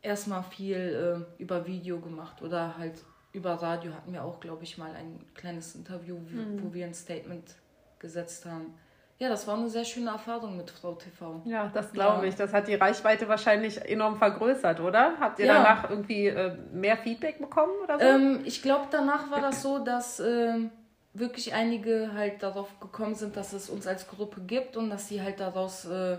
erstmal 0.01 0.43
viel 0.43 1.25
äh, 1.37 1.41
über 1.41 1.67
Video 1.67 1.99
gemacht 1.99 2.41
oder 2.41 2.77
halt 2.77 2.95
über 3.31 3.53
Radio 3.53 3.93
hatten 3.93 4.11
wir 4.11 4.23
auch, 4.23 4.39
glaube 4.39 4.63
ich, 4.63 4.79
mal 4.79 4.95
ein 4.95 5.19
kleines 5.35 5.75
Interview, 5.75 6.17
mhm. 6.17 6.63
wo 6.63 6.73
wir 6.73 6.87
ein 6.87 6.95
Statement 6.95 7.55
gesetzt 7.99 8.45
haben. 8.45 8.73
Ja, 9.19 9.29
das 9.29 9.47
war 9.47 9.57
eine 9.57 9.67
sehr 9.67 9.83
schöne 9.83 10.11
Erfahrung 10.11 10.57
mit 10.57 10.69
Frau 10.69 10.93
TV. 10.93 11.41
Ja, 11.45 11.71
das 11.73 11.91
glaube 11.91 12.23
ja. 12.23 12.29
ich. 12.29 12.35
Das 12.35 12.53
hat 12.53 12.67
die 12.67 12.75
Reichweite 12.75 13.27
wahrscheinlich 13.27 13.81
enorm 13.81 14.17
vergrößert, 14.17 14.79
oder? 14.79 15.13
Habt 15.19 15.39
ihr 15.39 15.47
ja. 15.47 15.53
danach 15.55 15.89
irgendwie 15.89 16.27
äh, 16.27 16.55
mehr 16.71 16.97
Feedback 16.97 17.39
bekommen 17.39 17.73
oder 17.83 17.99
so? 17.99 18.05
Ähm, 18.05 18.41
ich 18.45 18.61
glaube, 18.61 18.85
danach 18.91 19.31
war 19.31 19.41
das 19.41 19.63
so, 19.63 19.79
dass 19.79 20.19
äh, 20.19 20.69
wirklich 21.15 21.55
einige 21.55 22.11
halt 22.13 22.43
darauf 22.43 22.79
gekommen 22.79 23.15
sind, 23.15 23.35
dass 23.35 23.53
es 23.53 23.71
uns 23.71 23.87
als 23.87 24.07
Gruppe 24.07 24.41
gibt 24.41 24.77
und 24.77 24.91
dass 24.91 25.07
sie 25.07 25.21
halt 25.21 25.39
daraus 25.39 25.85
äh, 25.85 26.17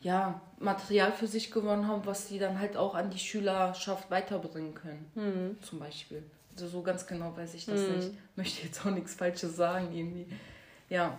ja, 0.00 0.40
Material 0.58 1.12
für 1.12 1.26
sich 1.26 1.50
gewonnen 1.50 1.88
haben, 1.88 2.06
was 2.06 2.28
sie 2.28 2.38
dann 2.38 2.60
halt 2.60 2.76
auch 2.76 2.94
an 2.94 3.10
die 3.10 3.18
Schülerschaft 3.18 4.10
weiterbringen 4.10 4.74
können. 4.74 5.10
Mhm. 5.14 5.62
Zum 5.62 5.80
Beispiel. 5.80 6.22
Also 6.52 6.68
so 6.68 6.82
ganz 6.82 7.06
genau 7.06 7.36
weiß 7.36 7.54
ich 7.54 7.66
das 7.66 7.80
mhm. 7.80 7.96
nicht. 7.96 8.12
Möchte 8.36 8.66
jetzt 8.66 8.86
auch 8.86 8.90
nichts 8.90 9.14
Falsches 9.14 9.56
sagen 9.56 9.88
irgendwie. 9.92 10.26
Ja. 10.90 11.18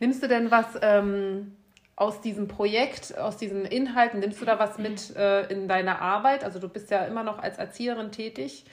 Nimmst 0.00 0.22
du 0.22 0.28
denn 0.28 0.50
was 0.50 0.66
ähm, 0.82 1.56
aus 1.96 2.20
diesem 2.20 2.48
Projekt, 2.48 3.16
aus 3.16 3.38
diesen 3.38 3.64
Inhalten, 3.64 4.20
nimmst 4.20 4.40
du 4.42 4.44
da 4.44 4.58
was 4.58 4.76
mit 4.76 5.16
äh, 5.16 5.46
in 5.46 5.68
deiner 5.68 6.02
Arbeit? 6.02 6.44
Also 6.44 6.58
du 6.58 6.68
bist 6.68 6.90
ja 6.90 7.04
immer 7.04 7.22
noch 7.22 7.38
als 7.38 7.56
Erzieherin 7.56 8.12
tätig. 8.12 8.66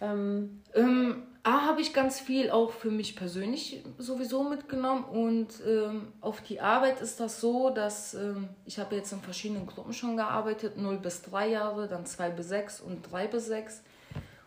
Ähm, 0.00 0.62
ähm, 0.74 1.22
A, 1.42 1.66
habe 1.66 1.80
ich 1.80 1.94
ganz 1.94 2.20
viel 2.20 2.50
auch 2.50 2.70
für 2.70 2.90
mich 2.90 3.16
persönlich 3.16 3.84
sowieso 3.98 4.42
mitgenommen 4.42 5.04
und 5.04 5.48
ähm, 5.66 6.08
auf 6.20 6.40
die 6.40 6.60
Arbeit 6.60 7.00
ist 7.00 7.20
das 7.20 7.40
so, 7.40 7.70
dass 7.70 8.14
ähm, 8.14 8.48
ich 8.64 8.78
habe 8.78 8.96
jetzt 8.96 9.12
in 9.12 9.20
verschiedenen 9.20 9.66
Gruppen 9.66 9.92
schon 9.92 10.16
gearbeitet, 10.16 10.76
0 10.76 10.98
bis 10.98 11.22
3 11.22 11.48
Jahre, 11.48 11.88
dann 11.88 12.04
2 12.04 12.30
bis 12.30 12.48
6 12.48 12.80
und 12.80 13.10
3 13.10 13.28
bis 13.28 13.46
6 13.46 13.82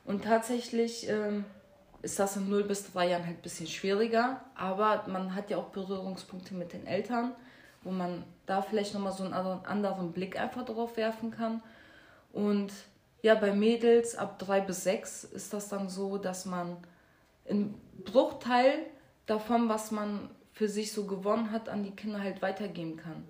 und 0.06 0.26
tatsächlich 0.26 1.08
ähm, 1.10 1.46
ist 2.02 2.20
das 2.20 2.38
in 2.38 2.50
0 2.50 2.64
bis 2.64 2.92
3 2.92 3.10
Jahren 3.10 3.26
halt 3.26 3.38
ein 3.38 3.42
bisschen 3.42 3.68
schwieriger. 3.68 4.42
Aber 4.56 5.04
man 5.08 5.36
hat 5.36 5.50
ja 5.50 5.58
auch 5.58 5.70
Berührungspunkte 5.70 6.54
mit 6.54 6.74
den 6.74 6.88
Eltern, 6.88 7.34
wo 7.84 7.92
man 7.92 8.24
da 8.46 8.62
vielleicht 8.62 8.94
nochmal 8.94 9.14
so 9.14 9.24
einen 9.24 9.34
anderen 9.34 10.12
Blick 10.12 10.40
einfach 10.40 10.66
drauf 10.66 10.98
werfen 10.98 11.32
kann. 11.32 11.62
Und 12.32 12.72
ja, 13.22 13.36
bei 13.36 13.52
Mädels 13.54 14.16
ab 14.16 14.40
3 14.40 14.62
bis 14.62 14.84
6 14.84 15.26
ist 15.26 15.54
das 15.54 15.68
dann 15.68 15.90
so, 15.90 16.18
dass 16.18 16.46
man 16.46 16.78
einen 17.50 17.80
Bruchteil 18.06 18.86
davon, 19.26 19.68
was 19.68 19.92
man 19.92 20.30
für 20.54 20.70
sich 20.70 20.92
so 20.92 21.06
gewonnen 21.06 21.52
hat, 21.52 21.70
an 21.70 21.84
die 21.84 21.92
Kinder 21.92 22.22
halt 22.22 22.42
weitergeben 22.42 22.98
kann. 22.98 23.28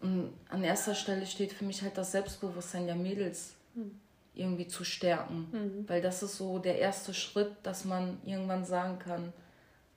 Und 0.00 0.32
an 0.48 0.64
erster 0.64 0.94
Stelle 0.94 1.26
steht 1.26 1.52
für 1.52 1.64
mich 1.64 1.82
halt 1.82 1.98
das 1.98 2.12
Selbstbewusstsein 2.12 2.86
der 2.86 2.96
Mädels. 2.96 3.54
Irgendwie 4.40 4.66
zu 4.66 4.84
stärken. 4.84 5.48
Mhm. 5.52 5.88
Weil 5.88 6.00
das 6.00 6.22
ist 6.22 6.36
so 6.36 6.58
der 6.58 6.78
erste 6.78 7.12
Schritt, 7.12 7.52
dass 7.62 7.84
man 7.84 8.18
irgendwann 8.24 8.64
sagen 8.64 8.98
kann, 8.98 9.32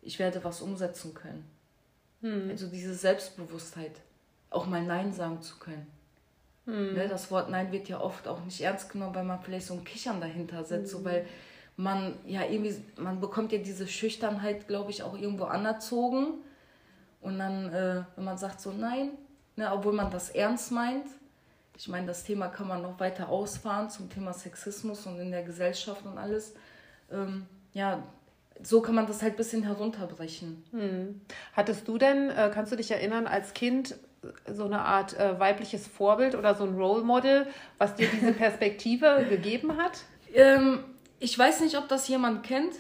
ich 0.01 0.19
werde 0.19 0.43
was 0.43 0.61
umsetzen 0.61 1.13
können. 1.13 1.45
Mhm. 2.21 2.49
Also 2.49 2.67
diese 2.67 2.93
Selbstbewusstheit, 2.93 3.93
auch 4.49 4.65
mal 4.67 4.83
Nein 4.83 5.13
sagen 5.13 5.41
zu 5.41 5.57
können. 5.59 5.87
Mhm. 6.65 6.93
Ne, 6.93 7.07
das 7.07 7.31
Wort 7.31 7.49
Nein 7.49 7.71
wird 7.71 7.87
ja 7.87 8.01
oft 8.01 8.27
auch 8.27 8.43
nicht 8.43 8.61
ernst 8.61 8.89
genommen, 8.91 9.15
weil 9.15 9.23
man 9.23 9.41
vielleicht 9.41 9.67
so 9.67 9.73
ein 9.73 9.83
Kichern 9.83 10.21
dahinter 10.21 10.63
setzt, 10.63 10.91
so, 10.91 10.99
mhm. 10.99 11.05
weil 11.05 11.25
man 11.75 12.15
ja 12.25 12.43
irgendwie, 12.43 12.75
man 12.97 13.19
bekommt 13.19 13.51
ja 13.51 13.57
diese 13.57 13.87
Schüchternheit, 13.87 14.67
glaube 14.67 14.91
ich, 14.91 15.03
auch 15.03 15.17
irgendwo 15.17 15.45
anerzogen. 15.45 16.35
Und 17.21 17.39
dann, 17.39 17.73
äh, 17.73 18.03
wenn 18.15 18.25
man 18.25 18.37
sagt 18.37 18.61
so 18.61 18.71
Nein, 18.71 19.11
ne, 19.55 19.71
obwohl 19.71 19.93
man 19.93 20.11
das 20.11 20.29
ernst 20.29 20.71
meint, 20.71 21.07
ich 21.77 21.87
meine, 21.87 22.07
das 22.07 22.23
Thema 22.23 22.47
kann 22.47 22.67
man 22.67 22.81
noch 22.81 22.99
weiter 22.99 23.29
ausfahren 23.29 23.89
zum 23.89 24.09
Thema 24.09 24.33
Sexismus 24.33 25.05
und 25.05 25.19
in 25.19 25.31
der 25.31 25.43
Gesellschaft 25.43 26.05
und 26.05 26.17
alles. 26.17 26.53
Ähm, 27.11 27.45
ja, 27.73 28.03
so 28.61 28.81
kann 28.81 28.95
man 28.95 29.07
das 29.07 29.21
halt 29.21 29.33
ein 29.33 29.37
bisschen 29.37 29.63
herunterbrechen. 29.63 30.63
Hm. 30.71 31.21
Hattest 31.53 31.87
du 31.87 31.97
denn, 31.97 32.29
äh, 32.29 32.51
kannst 32.53 32.71
du 32.71 32.75
dich 32.75 32.91
erinnern, 32.91 33.27
als 33.27 33.53
Kind 33.53 33.95
so 34.47 34.65
eine 34.65 34.81
Art 34.81 35.19
äh, 35.19 35.39
weibliches 35.39 35.87
Vorbild 35.87 36.35
oder 36.35 36.55
so 36.55 36.63
ein 36.63 36.75
Role 36.75 37.03
Model, 37.03 37.47
was 37.77 37.95
dir 37.95 38.07
diese 38.07 38.33
Perspektive 38.33 39.25
gegeben 39.27 39.77
hat? 39.77 40.03
Ähm, 40.33 40.83
ich 41.19 41.37
weiß 41.37 41.61
nicht, 41.61 41.77
ob 41.77 41.87
das 41.89 42.07
jemand 42.07 42.43
kennt 42.43 42.73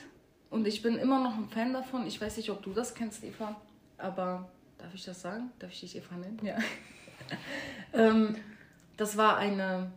und 0.49 0.67
ich 0.67 0.81
bin 0.81 0.97
immer 0.97 1.19
noch 1.19 1.35
ein 1.35 1.49
Fan 1.49 1.73
davon. 1.73 2.05
Ich 2.05 2.21
weiß 2.21 2.37
nicht, 2.37 2.49
ob 2.49 2.61
du 2.61 2.71
das 2.73 2.93
kennst, 2.93 3.23
Eva, 3.23 3.55
aber 3.97 4.49
darf 4.77 4.93
ich 4.93 5.03
das 5.03 5.21
sagen? 5.21 5.51
Darf 5.59 5.71
ich 5.71 5.81
dich 5.81 5.97
Eva 5.97 6.15
nennen? 6.15 6.39
Ja. 6.43 6.57
ähm, 7.93 8.35
das 8.97 9.17
war 9.17 9.37
eine, 9.37 9.91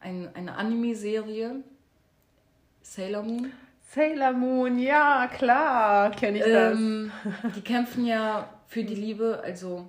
ein, 0.00 0.30
eine 0.34 0.54
Anime-Serie, 0.54 1.62
Sailor 2.82 3.22
Moon. 3.22 3.52
Sailor 3.90 4.32
Moon, 4.32 4.78
ja, 4.78 5.28
klar, 5.28 6.10
kenne 6.12 6.38
ich 6.38 6.44
das. 6.44 6.78
Ähm, 6.78 7.12
die 7.54 7.60
kämpfen 7.60 8.06
ja 8.06 8.48
für 8.68 8.84
die 8.84 8.94
Liebe, 8.94 9.40
also 9.44 9.86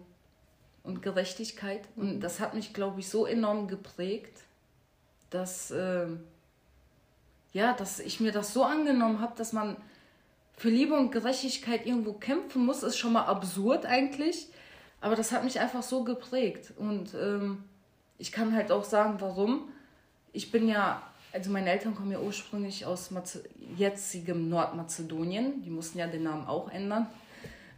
und 0.83 1.01
Gerechtigkeit. 1.01 1.87
Und 1.95 2.19
das 2.19 2.39
hat 2.39 2.53
mich, 2.53 2.73
glaube 2.73 2.99
ich, 2.99 3.09
so 3.09 3.25
enorm 3.25 3.67
geprägt, 3.67 4.41
dass, 5.29 5.71
äh, 5.71 6.07
ja, 7.53 7.73
dass 7.73 7.99
ich 7.99 8.19
mir 8.19 8.31
das 8.31 8.53
so 8.53 8.63
angenommen 8.63 9.21
habe, 9.21 9.33
dass 9.37 9.53
man 9.53 9.77
für 10.55 10.69
Liebe 10.69 10.95
und 10.95 11.11
Gerechtigkeit 11.11 11.85
irgendwo 11.85 12.13
kämpfen 12.13 12.65
muss, 12.65 12.83
ist 12.83 12.97
schon 12.97 13.13
mal 13.13 13.25
absurd 13.25 13.85
eigentlich. 13.85 14.49
Aber 15.01 15.15
das 15.15 15.31
hat 15.31 15.43
mich 15.43 15.59
einfach 15.59 15.83
so 15.83 16.03
geprägt. 16.03 16.73
Und 16.77 17.13
ähm, 17.13 17.63
ich 18.17 18.31
kann 18.31 18.55
halt 18.55 18.71
auch 18.71 18.83
sagen, 18.83 19.15
warum. 19.19 19.69
Ich 20.31 20.51
bin 20.51 20.67
ja, 20.67 21.01
also 21.31 21.51
meine 21.51 21.69
Eltern 21.69 21.95
kommen 21.95 22.11
ja 22.11 22.19
ursprünglich 22.19 22.85
aus 22.85 23.11
Maze 23.11 23.43
jetzigem 23.77 24.49
Nordmazedonien. 24.49 25.61
Die 25.63 25.69
mussten 25.69 25.99
ja 25.99 26.07
den 26.07 26.23
Namen 26.23 26.47
auch 26.47 26.69
ändern. 26.69 27.07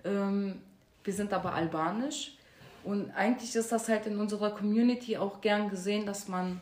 Ähm, 0.03 0.61
wir 1.03 1.13
sind 1.13 1.33
aber 1.33 1.53
albanisch. 1.53 2.37
Und 2.83 3.11
eigentlich 3.11 3.55
ist 3.55 3.71
das 3.71 3.89
halt 3.89 4.05
in 4.05 4.19
unserer 4.19 4.51
Community 4.51 5.17
auch 5.17 5.41
gern 5.41 5.69
gesehen, 5.69 6.05
dass 6.05 6.27
man, 6.27 6.61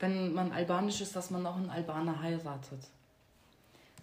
wenn 0.00 0.34
man 0.34 0.50
albanisch 0.50 1.00
ist, 1.00 1.14
dass 1.14 1.30
man 1.30 1.46
auch 1.46 1.56
einen 1.56 1.70
Albaner 1.70 2.20
heiratet. 2.20 2.80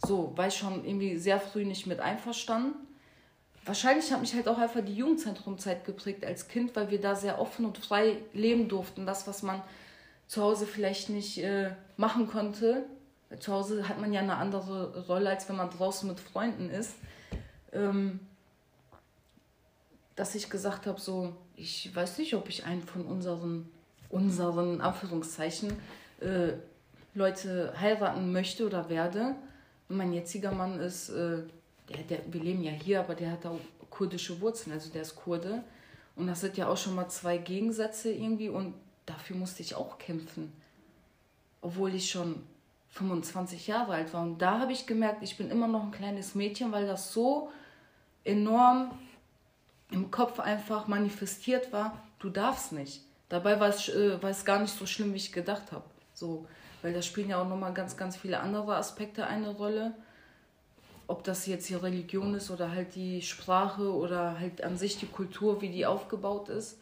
So, 0.05 0.31
war 0.37 0.47
ich 0.47 0.55
schon 0.55 0.85
irgendwie 0.85 1.17
sehr 1.17 1.41
früh 1.41 1.65
nicht 1.65 1.87
mit 1.87 1.99
einverstanden. 1.99 2.73
Wahrscheinlich 3.65 4.11
hat 4.11 4.21
mich 4.21 4.33
halt 4.33 4.47
auch 4.47 4.57
einfach 4.57 4.83
die 4.83 4.95
Jugendzentrumzeit 4.95 5.85
geprägt 5.85 6.25
als 6.25 6.47
Kind, 6.47 6.75
weil 6.75 6.89
wir 6.89 7.01
da 7.01 7.15
sehr 7.15 7.39
offen 7.39 7.65
und 7.65 7.77
frei 7.77 8.17
leben 8.33 8.67
durften. 8.67 9.05
Das, 9.05 9.27
was 9.27 9.43
man 9.43 9.61
zu 10.27 10.41
Hause 10.41 10.65
vielleicht 10.65 11.09
nicht 11.09 11.39
äh, 11.39 11.71
machen 11.97 12.27
konnte. 12.27 12.85
Zu 13.39 13.53
Hause 13.53 13.87
hat 13.89 13.99
man 13.99 14.13
ja 14.13 14.21
eine 14.21 14.37
andere 14.37 15.05
Rolle, 15.07 15.29
als 15.29 15.49
wenn 15.49 15.55
man 15.55 15.69
draußen 15.69 16.07
mit 16.07 16.19
Freunden 16.19 16.69
ist. 16.69 16.95
Ähm, 17.73 18.19
dass 20.15 20.35
ich 20.35 20.49
gesagt 20.49 20.85
habe, 20.85 20.99
so, 20.99 21.33
ich 21.55 21.95
weiß 21.95 22.17
nicht, 22.17 22.33
ob 22.33 22.49
ich 22.49 22.65
einen 22.65 22.83
von 22.83 23.05
unseren, 23.05 23.69
unseren 24.09 24.81
Anführungszeichen, 24.81 25.73
äh, 26.19 26.53
Leute 27.13 27.73
heiraten 27.79 28.31
möchte 28.31 28.65
oder 28.65 28.89
werde. 28.89 29.35
mein 29.87 30.13
jetziger 30.13 30.51
Mann 30.51 30.79
ist, 30.79 31.09
äh, 31.09 31.43
der, 31.89 32.03
der, 32.03 32.19
wir 32.31 32.41
leben 32.41 32.63
ja 32.63 32.71
hier, 32.71 32.99
aber 32.99 33.15
der 33.15 33.31
hat 33.31 33.45
auch 33.45 33.59
kurdische 33.89 34.39
Wurzeln, 34.41 34.73
also 34.73 34.89
der 34.89 35.01
ist 35.01 35.15
Kurde. 35.15 35.63
Und 36.15 36.27
das 36.27 36.41
sind 36.41 36.57
ja 36.57 36.67
auch 36.67 36.77
schon 36.77 36.95
mal 36.95 37.09
zwei 37.09 37.37
Gegensätze 37.37 38.11
irgendwie 38.11 38.49
und 38.49 38.73
dafür 39.05 39.35
musste 39.35 39.61
ich 39.61 39.75
auch 39.75 39.97
kämpfen. 39.97 40.51
Obwohl 41.61 41.95
ich 41.95 42.09
schon 42.09 42.43
25 42.91 43.67
Jahre 43.67 43.93
alt 43.93 44.13
war. 44.13 44.23
Und 44.23 44.39
da 44.39 44.59
habe 44.59 44.71
ich 44.71 44.87
gemerkt, 44.87 45.23
ich 45.23 45.37
bin 45.37 45.51
immer 45.51 45.67
noch 45.67 45.83
ein 45.83 45.91
kleines 45.91 46.35
Mädchen, 46.35 46.71
weil 46.71 46.87
das 46.87 47.13
so 47.13 47.51
enorm 48.23 48.91
im 49.91 50.11
Kopf 50.11 50.39
einfach 50.39 50.87
manifestiert 50.87 51.71
war, 51.71 52.01
du 52.19 52.29
darfst 52.29 52.71
nicht. 52.71 53.01
Dabei 53.27 53.59
war 53.59 53.69
es, 53.69 53.89
äh, 53.89 54.21
war 54.21 54.29
es 54.29 54.45
gar 54.45 54.59
nicht 54.59 54.75
so 54.75 54.85
schlimm, 54.85 55.13
wie 55.13 55.17
ich 55.17 55.31
gedacht 55.31 55.71
habe. 55.71 55.85
So, 56.13 56.47
weil 56.81 56.93
da 56.93 57.01
spielen 57.01 57.29
ja 57.29 57.41
auch 57.41 57.47
nochmal 57.47 57.73
ganz, 57.73 57.95
ganz 57.95 58.17
viele 58.17 58.39
andere 58.39 58.75
Aspekte 58.75 59.27
eine 59.27 59.49
Rolle. 59.49 59.93
Ob 61.09 61.23
das 61.23 61.47
jetzt 61.47 61.67
die 61.69 61.73
Religion 61.73 62.35
ist 62.35 62.51
oder 62.51 62.71
halt 62.71 62.93
die 62.93 63.23
Sprache 63.23 63.91
oder 63.91 64.39
halt 64.39 64.63
an 64.63 64.77
sich 64.77 64.99
die 64.99 65.07
Kultur, 65.07 65.59
wie 65.59 65.69
die 65.69 65.87
aufgebaut 65.87 66.49
ist. 66.49 66.79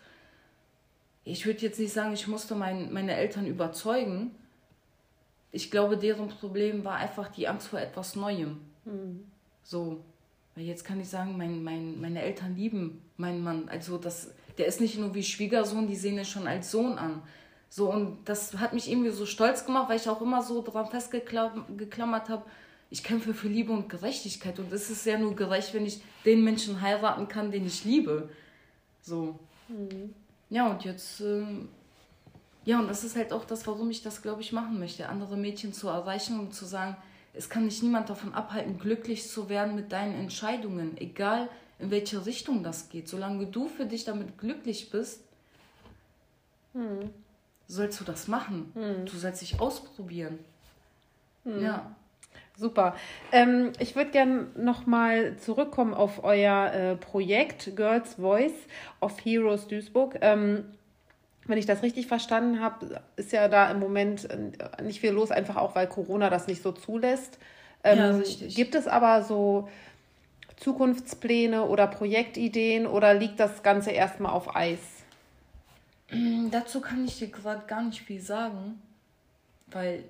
Ich 1.23 1.45
würde 1.45 1.61
jetzt 1.61 1.79
nicht 1.79 1.93
sagen, 1.93 2.13
ich 2.13 2.27
musste 2.27 2.53
mein, 2.53 2.91
meine 2.91 3.15
Eltern 3.15 3.47
überzeugen. 3.47 4.35
Ich 5.53 5.71
glaube, 5.71 5.95
deren 5.95 6.27
Problem 6.27 6.83
war 6.83 6.95
einfach 6.95 7.29
die 7.29 7.47
Angst 7.47 7.69
vor 7.69 7.79
etwas 7.79 8.17
Neuem. 8.17 8.57
Mhm. 8.83 9.23
So, 9.63 10.03
weil 10.55 10.65
jetzt 10.65 10.83
kann 10.83 10.99
ich 10.99 11.07
sagen, 11.07 11.37
mein, 11.37 11.63
mein, 11.63 12.01
meine 12.01 12.21
Eltern 12.21 12.53
lieben 12.53 13.01
meinen 13.15 13.41
Mann. 13.41 13.69
Also 13.69 13.97
das, 13.97 14.33
der 14.57 14.65
ist 14.65 14.81
nicht 14.81 14.99
nur 14.99 15.13
wie 15.13 15.23
Schwiegersohn, 15.23 15.87
die 15.87 15.95
sehen 15.95 16.17
ihn 16.17 16.25
schon 16.25 16.47
als 16.47 16.69
Sohn 16.69 16.97
an. 16.97 17.21
So, 17.69 17.89
und 17.89 18.25
das 18.25 18.57
hat 18.57 18.73
mich 18.73 18.91
irgendwie 18.91 19.11
so 19.11 19.25
stolz 19.25 19.65
gemacht, 19.65 19.87
weil 19.87 19.97
ich 19.97 20.09
auch 20.09 20.21
immer 20.21 20.43
so 20.43 20.61
daran 20.61 20.87
festgeklammert 20.87 22.27
habe, 22.27 22.43
ich 22.89 23.03
kämpfe 23.03 23.33
für 23.33 23.47
Liebe 23.47 23.71
und 23.71 23.89
Gerechtigkeit. 23.89 24.59
Und 24.59 24.71
es 24.71 24.89
ist 24.89 25.05
ja 25.05 25.17
nur 25.17 25.35
gerecht, 25.35 25.73
wenn 25.73 25.85
ich 25.85 26.01
den 26.25 26.43
Menschen 26.43 26.81
heiraten 26.81 27.27
kann, 27.27 27.51
den 27.51 27.65
ich 27.65 27.83
liebe. 27.83 28.29
So. 29.01 29.39
Mhm. 29.67 30.13
Ja, 30.49 30.69
und 30.69 30.83
jetzt. 30.85 31.21
Ähm, 31.21 31.69
ja, 32.63 32.79
und 32.79 32.89
das 32.89 33.03
ist 33.03 33.15
halt 33.15 33.31
auch 33.31 33.45
das, 33.45 33.65
warum 33.65 33.89
ich 33.89 34.03
das, 34.03 34.21
glaube 34.21 34.41
ich, 34.41 34.51
machen 34.51 34.79
möchte. 34.79 35.07
Andere 35.07 35.37
Mädchen 35.37 35.71
zu 35.71 35.87
erreichen 35.87 36.39
und 36.39 36.53
zu 36.53 36.65
sagen, 36.65 36.97
es 37.33 37.49
kann 37.49 37.63
dich 37.63 37.81
niemand 37.81 38.09
davon 38.09 38.33
abhalten, 38.33 38.77
glücklich 38.77 39.29
zu 39.29 39.47
werden 39.47 39.75
mit 39.75 39.91
deinen 39.91 40.15
Entscheidungen, 40.15 40.97
egal 40.97 41.49
in 41.79 41.91
welche 41.91 42.25
Richtung 42.25 42.63
das 42.63 42.89
geht. 42.89 43.07
Solange 43.07 43.45
du 43.45 43.67
für 43.69 43.85
dich 43.85 44.03
damit 44.03 44.37
glücklich 44.37 44.89
bist, 44.89 45.21
hm. 46.73 47.09
sollst 47.67 47.99
du 47.99 48.03
das 48.03 48.27
machen. 48.27 48.71
Hm. 48.73 49.05
Du 49.05 49.17
sollst 49.17 49.41
dich 49.41 49.59
ausprobieren. 49.59 50.39
Hm. 51.43 51.61
Ja. 51.61 51.95
Super. 52.57 52.95
Ähm, 53.31 53.71
ich 53.79 53.95
würde 53.95 54.09
gerne 54.09 54.47
nochmal 54.55 55.37
zurückkommen 55.37 55.93
auf 55.93 56.23
euer 56.23 56.73
äh, 56.73 56.95
Projekt 56.95 57.75
Girls 57.75 58.15
Voice 58.15 58.53
of 58.99 59.13
Heroes 59.23 59.67
Duisburg. 59.67 60.17
Ähm, 60.21 60.65
wenn 61.45 61.59
ich 61.59 61.67
das 61.67 61.83
richtig 61.83 62.07
verstanden 62.07 62.59
habe, 62.59 62.99
ist 63.15 63.31
ja 63.31 63.47
da 63.47 63.69
im 63.69 63.79
Moment 63.79 64.29
äh, 64.29 64.81
nicht 64.83 64.99
viel 64.99 65.11
los, 65.11 65.31
einfach 65.31 65.55
auch 65.55 65.75
weil 65.75 65.87
Corona 65.87 66.29
das 66.29 66.47
nicht 66.47 66.63
so 66.63 66.71
zulässt. 66.71 67.37
Ähm, 67.83 67.97
ja, 67.97 68.09
richtig. 68.17 68.55
Gibt 68.55 68.73
es 68.73 68.87
aber 68.87 69.23
so 69.23 69.69
Zukunftspläne 70.57 71.63
oder 71.65 71.85
Projektideen 71.85 72.87
oder 72.87 73.13
liegt 73.13 73.39
das 73.39 73.61
Ganze 73.61 73.91
erstmal 73.91 74.33
auf 74.33 74.55
Eis? 74.55 74.79
Dazu 76.51 76.81
kann 76.81 77.05
ich 77.05 77.19
dir 77.19 77.27
gerade 77.27 77.65
gar 77.67 77.83
nicht 77.83 78.01
viel 78.01 78.21
sagen, 78.21 78.81
weil 79.67 80.03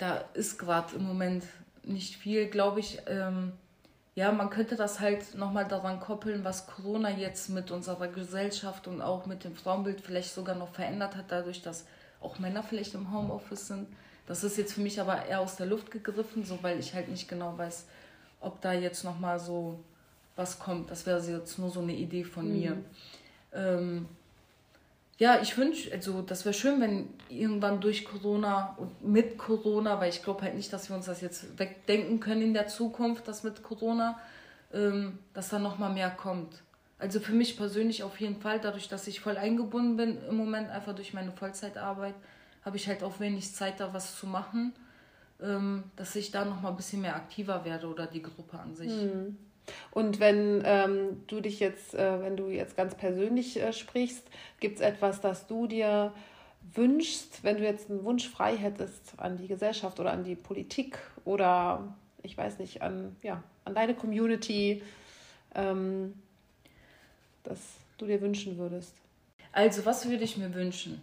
da 0.00 0.24
ist 0.34 0.58
gerade 0.58 0.96
im 0.96 1.04
Moment 1.04 1.44
nicht 1.82 2.16
viel, 2.16 2.46
glaube 2.46 2.80
ich. 2.80 2.98
Ähm, 3.06 3.52
ja, 4.14 4.32
man 4.32 4.50
könnte 4.50 4.76
das 4.76 4.98
halt 4.98 5.34
nochmal 5.34 5.68
daran 5.68 6.00
koppeln, 6.00 6.42
was 6.42 6.66
Corona 6.66 7.10
jetzt 7.10 7.50
mit 7.50 7.70
unserer 7.70 8.08
Gesellschaft 8.08 8.88
und 8.88 9.02
auch 9.02 9.26
mit 9.26 9.44
dem 9.44 9.54
Frauenbild 9.54 10.00
vielleicht 10.00 10.34
sogar 10.34 10.56
noch 10.56 10.72
verändert 10.74 11.16
hat, 11.16 11.26
dadurch, 11.28 11.62
dass 11.62 11.86
auch 12.20 12.38
Männer 12.38 12.62
vielleicht 12.62 12.94
im 12.94 13.12
Homeoffice 13.12 13.68
sind. 13.68 13.88
Das 14.26 14.42
ist 14.42 14.56
jetzt 14.56 14.74
für 14.74 14.80
mich 14.80 15.00
aber 15.00 15.26
eher 15.26 15.40
aus 15.40 15.56
der 15.56 15.66
Luft 15.66 15.90
gegriffen, 15.90 16.44
so 16.44 16.62
weil 16.62 16.78
ich 16.78 16.94
halt 16.94 17.08
nicht 17.08 17.28
genau 17.28 17.56
weiß, 17.56 17.86
ob 18.40 18.60
da 18.60 18.72
jetzt 18.72 19.04
nochmal 19.04 19.38
so 19.38 19.80
was 20.36 20.58
kommt. 20.58 20.90
Das 20.90 21.04
wäre 21.04 21.20
jetzt 21.20 21.58
nur 21.58 21.70
so 21.70 21.80
eine 21.80 21.94
Idee 21.94 22.24
von 22.24 22.46
mhm. 22.46 22.58
mir. 22.58 22.76
Ähm, 23.52 24.08
ja, 25.20 25.38
ich 25.42 25.58
wünsche, 25.58 25.92
also 25.92 26.22
das 26.22 26.46
wäre 26.46 26.54
schön, 26.54 26.80
wenn 26.80 27.10
irgendwann 27.28 27.82
durch 27.82 28.06
Corona 28.06 28.74
und 28.78 29.06
mit 29.06 29.36
Corona, 29.36 30.00
weil 30.00 30.08
ich 30.08 30.22
glaube 30.22 30.40
halt 30.40 30.54
nicht, 30.54 30.72
dass 30.72 30.88
wir 30.88 30.96
uns 30.96 31.04
das 31.04 31.20
jetzt 31.20 31.58
wegdenken 31.58 32.20
können 32.20 32.40
in 32.40 32.54
der 32.54 32.68
Zukunft, 32.68 33.28
dass 33.28 33.44
mit 33.44 33.62
Corona, 33.62 34.18
ähm, 34.72 35.18
dass 35.34 35.50
da 35.50 35.58
nochmal 35.58 35.92
mehr 35.92 36.08
kommt. 36.08 36.62
Also 36.98 37.20
für 37.20 37.32
mich 37.32 37.58
persönlich 37.58 38.02
auf 38.02 38.18
jeden 38.18 38.40
Fall, 38.40 38.60
dadurch, 38.60 38.88
dass 38.88 39.06
ich 39.08 39.20
voll 39.20 39.36
eingebunden 39.36 39.98
bin 39.98 40.16
im 40.26 40.36
Moment, 40.36 40.70
einfach 40.70 40.94
durch 40.94 41.12
meine 41.12 41.32
Vollzeitarbeit, 41.32 42.14
habe 42.64 42.78
ich 42.78 42.88
halt 42.88 43.02
auch 43.02 43.20
wenig 43.20 43.54
Zeit, 43.54 43.78
da 43.78 43.92
was 43.92 44.18
zu 44.18 44.26
machen, 44.26 44.72
ähm, 45.42 45.84
dass 45.96 46.16
ich 46.16 46.30
da 46.30 46.46
nochmal 46.46 46.72
ein 46.72 46.78
bisschen 46.78 47.02
mehr 47.02 47.16
aktiver 47.16 47.66
werde 47.66 47.88
oder 47.88 48.06
die 48.06 48.22
Gruppe 48.22 48.58
an 48.58 48.74
sich. 48.74 48.90
Mhm. 48.90 49.36
Und 49.92 50.20
wenn 50.20 50.62
ähm, 50.64 51.22
du 51.26 51.40
dich 51.40 51.58
jetzt, 51.60 51.94
äh, 51.94 52.22
wenn 52.22 52.36
du 52.36 52.48
jetzt 52.48 52.76
ganz 52.76 52.94
persönlich 52.94 53.60
äh, 53.60 53.72
sprichst, 53.72 54.22
gibt 54.60 54.76
es 54.76 54.80
etwas, 54.80 55.20
das 55.20 55.46
du 55.46 55.66
dir 55.66 56.12
wünschst, 56.74 57.42
wenn 57.42 57.56
du 57.56 57.64
jetzt 57.64 57.90
einen 57.90 58.04
Wunsch 58.04 58.28
frei 58.28 58.56
hättest 58.56 59.14
an 59.18 59.36
die 59.36 59.48
Gesellschaft 59.48 59.98
oder 59.98 60.12
an 60.12 60.24
die 60.24 60.36
Politik 60.36 60.98
oder 61.24 61.94
ich 62.22 62.36
weiß 62.36 62.58
nicht, 62.58 62.82
an, 62.82 63.16
ja, 63.22 63.42
an 63.64 63.74
deine 63.74 63.94
Community, 63.94 64.82
ähm, 65.54 66.14
das 67.42 67.58
du 67.98 68.06
dir 68.06 68.20
wünschen 68.20 68.58
würdest? 68.58 68.94
Also, 69.52 69.84
was 69.84 70.08
würde 70.08 70.24
ich 70.24 70.36
mir 70.36 70.54
wünschen? 70.54 71.00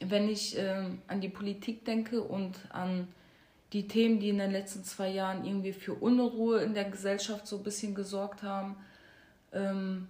Wenn 0.00 0.28
ich 0.28 0.56
ähm, 0.58 1.02
an 1.06 1.20
die 1.20 1.28
Politik 1.28 1.84
denke 1.84 2.22
und 2.22 2.58
an 2.70 3.08
die 3.74 3.88
Themen, 3.88 4.20
die 4.20 4.28
in 4.28 4.38
den 4.38 4.52
letzten 4.52 4.84
zwei 4.84 5.08
Jahren 5.08 5.44
irgendwie 5.44 5.72
für 5.72 5.94
Unruhe 5.94 6.62
in 6.62 6.74
der 6.74 6.84
Gesellschaft 6.84 7.46
so 7.46 7.56
ein 7.56 7.64
bisschen 7.64 7.94
gesorgt 7.94 8.44
haben, 8.44 8.76
ähm, 9.52 10.08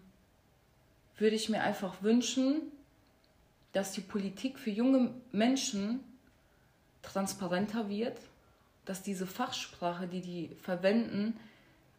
würde 1.16 1.34
ich 1.34 1.48
mir 1.48 1.62
einfach 1.62 2.02
wünschen, 2.02 2.60
dass 3.72 3.92
die 3.92 4.02
Politik 4.02 4.58
für 4.58 4.70
junge 4.70 5.14
Menschen 5.32 6.00
transparenter 7.02 7.88
wird, 7.88 8.18
dass 8.84 9.02
diese 9.02 9.26
Fachsprache, 9.26 10.06
die 10.06 10.20
die 10.20 10.50
verwenden, 10.60 11.36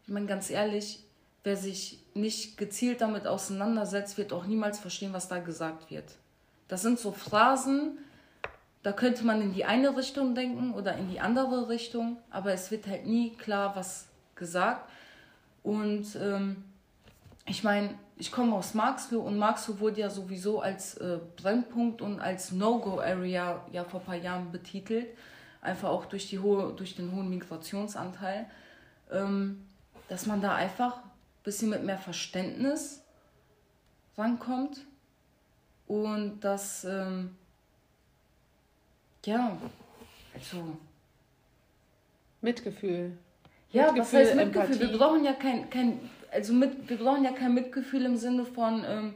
ich 0.05 0.13
meine 0.13 0.27
ganz 0.27 0.51
ehrlich, 0.51 0.99
wer 1.43 1.57
sich 1.57 1.99
nicht 2.13 2.57
gezielt 2.57 3.01
damit 3.01 3.25
auseinandersetzt, 3.25 4.19
wird 4.19 4.33
auch 4.33 4.45
niemals 4.45 4.79
verstehen, 4.79 5.13
was 5.13 5.27
da 5.27 5.39
gesagt 5.39 5.89
wird. 5.89 6.05
Das 6.67 6.83
sind 6.83 6.99
so 6.99 7.11
Phrasen, 7.11 7.97
da 8.85 8.91
könnte 8.91 9.25
man 9.25 9.41
in 9.41 9.51
die 9.51 9.65
eine 9.65 9.97
Richtung 9.97 10.35
denken 10.35 10.71
oder 10.75 10.95
in 10.95 11.09
die 11.09 11.19
andere 11.19 11.69
Richtung, 11.69 12.17
aber 12.29 12.53
es 12.53 12.69
wird 12.69 12.85
halt 12.85 13.07
nie 13.07 13.31
klar, 13.31 13.75
was 13.75 14.05
gesagt. 14.35 14.87
Und 15.63 16.15
ähm, 16.21 16.63
ich 17.47 17.63
meine, 17.63 17.95
ich 18.15 18.31
komme 18.31 18.55
aus 18.55 18.75
Marxloh 18.75 19.21
und 19.21 19.39
Marxloh 19.39 19.79
wurde 19.79 20.01
ja 20.01 20.11
sowieso 20.11 20.61
als 20.61 20.97
äh, 20.97 21.17
Brennpunkt 21.35 22.03
und 22.03 22.19
als 22.19 22.51
No-Go-Area 22.51 23.65
ja 23.71 23.85
vor 23.85 24.01
ein 24.01 24.05
paar 24.05 24.15
Jahren 24.17 24.51
betitelt. 24.51 25.07
einfach 25.61 25.89
auch 25.89 26.05
durch, 26.05 26.29
die 26.29 26.37
hohe, 26.37 26.71
durch 26.73 26.95
den 26.95 27.11
hohen 27.11 27.27
Migrationsanteil, 27.27 28.45
ähm, 29.11 29.65
dass 30.09 30.27
man 30.27 30.41
da 30.41 30.53
einfach 30.53 30.97
ein 30.97 31.43
bisschen 31.43 31.71
mit 31.71 31.83
mehr 31.83 31.97
Verständnis 31.97 33.01
rankommt 34.15 34.81
und 35.87 36.41
dass, 36.41 36.85
ähm, 36.85 37.35
ja, 39.25 39.57
also. 40.33 40.77
Mitgefühl. 42.41 43.17
Ja, 43.71 43.91
Mitgefühl, 43.91 44.01
was 44.01 44.13
heißt 44.13 44.35
Mitgefühl? 44.35 44.73
Empathie. 44.73 44.91
Wir 44.91 44.97
brauchen 44.97 45.23
ja 45.23 45.33
kein, 45.33 45.69
kein, 45.69 45.99
also 46.31 46.53
mit, 46.53 46.89
wir 46.89 46.97
brauchen 46.97 47.23
ja 47.23 47.31
kein 47.31 47.53
Mitgefühl 47.53 48.05
im 48.05 48.17
Sinne 48.17 48.45
von, 48.45 48.83
ähm, 48.87 49.15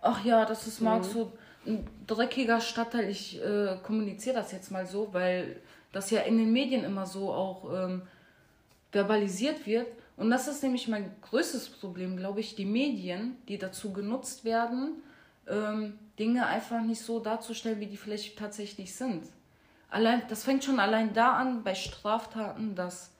ach 0.00 0.24
ja, 0.24 0.44
das 0.44 0.66
ist 0.66 0.80
Marx 0.80 1.08
mhm. 1.08 1.12
so 1.12 1.32
ein 1.66 1.86
dreckiger 2.06 2.60
Stadtteil. 2.60 3.08
Ich 3.08 3.42
äh, 3.42 3.76
kommuniziere 3.82 4.36
das 4.36 4.52
jetzt 4.52 4.70
mal 4.70 4.86
so, 4.86 5.08
weil 5.12 5.56
das 5.92 6.10
ja 6.10 6.20
in 6.20 6.38
den 6.38 6.52
Medien 6.52 6.84
immer 6.84 7.06
so 7.06 7.32
auch 7.32 7.70
ähm, 7.72 8.02
verbalisiert 8.92 9.66
wird. 9.66 9.86
Und 10.16 10.30
das 10.30 10.48
ist 10.48 10.62
nämlich 10.62 10.86
mein 10.86 11.10
größtes 11.22 11.70
Problem, 11.70 12.16
glaube 12.16 12.40
ich, 12.40 12.54
die 12.54 12.66
Medien, 12.66 13.36
die 13.48 13.58
dazu 13.58 13.92
genutzt 13.92 14.44
werden, 14.44 15.02
ähm, 15.48 15.98
Dinge 16.18 16.46
einfach 16.46 16.82
nicht 16.82 17.00
so 17.00 17.20
darzustellen, 17.20 17.80
wie 17.80 17.86
die 17.86 17.96
vielleicht 17.96 18.38
tatsächlich 18.38 18.94
sind. 18.94 19.24
Allein, 19.90 20.22
das 20.28 20.44
fängt 20.44 20.64
schon 20.64 20.80
allein 20.80 21.12
da 21.12 21.34
an 21.34 21.64
bei 21.64 21.74
Straftaten, 21.74 22.74
dass 22.74 23.10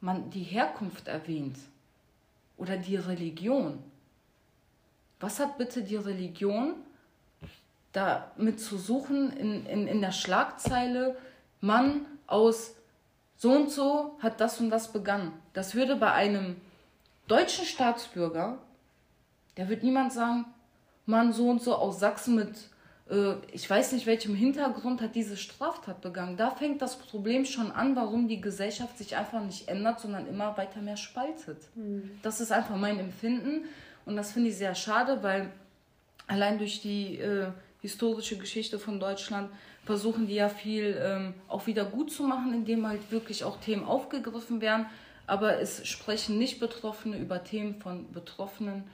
man 0.00 0.30
die 0.30 0.42
Herkunft 0.42 1.08
erwähnt 1.08 1.58
oder 2.56 2.76
die 2.76 2.96
Religion. 2.96 3.82
Was 5.20 5.38
hat 5.40 5.58
bitte 5.58 5.82
die 5.82 5.96
Religion 5.96 6.74
damit 7.92 8.60
zu 8.60 8.76
suchen 8.76 9.32
in, 9.36 9.66
in, 9.66 9.86
in 9.86 10.00
der 10.00 10.12
Schlagzeile, 10.12 11.16
Mann 11.60 12.04
aus 12.26 12.74
so 13.36 13.52
und 13.52 13.70
so 13.70 14.18
hat 14.20 14.40
das 14.40 14.60
und 14.60 14.70
das 14.70 14.92
begangen. 14.92 15.32
Das 15.52 15.74
würde 15.74 15.96
bei 15.96 16.12
einem 16.12 16.56
deutschen 17.28 17.64
Staatsbürger, 17.64 18.58
der 19.56 19.68
wird 19.68 19.82
niemand 19.82 20.12
sagen, 20.12 20.46
Mann 21.06 21.32
so 21.32 21.48
und 21.48 21.62
so 21.62 21.74
aus 21.74 22.00
Sachsen 22.00 22.34
mit, 22.34 22.68
ich 23.52 23.68
weiß 23.68 23.92
nicht 23.92 24.06
welchem 24.06 24.34
Hintergrund 24.34 25.02
hat 25.02 25.14
diese 25.14 25.36
Straftat 25.36 26.00
begangen. 26.00 26.38
Da 26.38 26.50
fängt 26.50 26.80
das 26.80 26.98
Problem 26.98 27.44
schon 27.44 27.70
an, 27.70 27.96
warum 27.96 28.28
die 28.28 28.40
Gesellschaft 28.40 28.96
sich 28.96 29.14
einfach 29.14 29.42
nicht 29.42 29.68
ändert, 29.68 30.00
sondern 30.00 30.26
immer 30.26 30.56
weiter 30.56 30.80
mehr 30.80 30.96
spaltet. 30.96 31.58
Mhm. 31.74 32.18
Das 32.22 32.40
ist 32.40 32.50
einfach 32.50 32.76
mein 32.76 32.98
Empfinden 32.98 33.66
und 34.06 34.16
das 34.16 34.32
finde 34.32 34.50
ich 34.50 34.56
sehr 34.56 34.74
schade, 34.74 35.22
weil 35.22 35.50
allein 36.26 36.56
durch 36.56 36.80
die 36.80 37.18
äh, 37.18 37.48
historische 37.82 38.38
Geschichte 38.38 38.78
von 38.78 38.98
Deutschland 38.98 39.50
versuchen 39.84 40.26
die 40.26 40.36
ja 40.36 40.48
viel 40.48 40.98
ähm, 40.98 41.34
auch 41.46 41.66
wieder 41.66 41.84
gut 41.84 42.10
zu 42.10 42.22
machen, 42.22 42.54
indem 42.54 42.88
halt 42.88 43.10
wirklich 43.10 43.44
auch 43.44 43.60
Themen 43.60 43.84
aufgegriffen 43.84 44.62
werden. 44.62 44.86
Aber 45.26 45.60
es 45.60 45.86
sprechen 45.86 46.38
nicht 46.38 46.58
Betroffene 46.58 47.18
über 47.18 47.44
Themen 47.44 47.74
von 47.74 48.10
Betroffenen, 48.12 48.84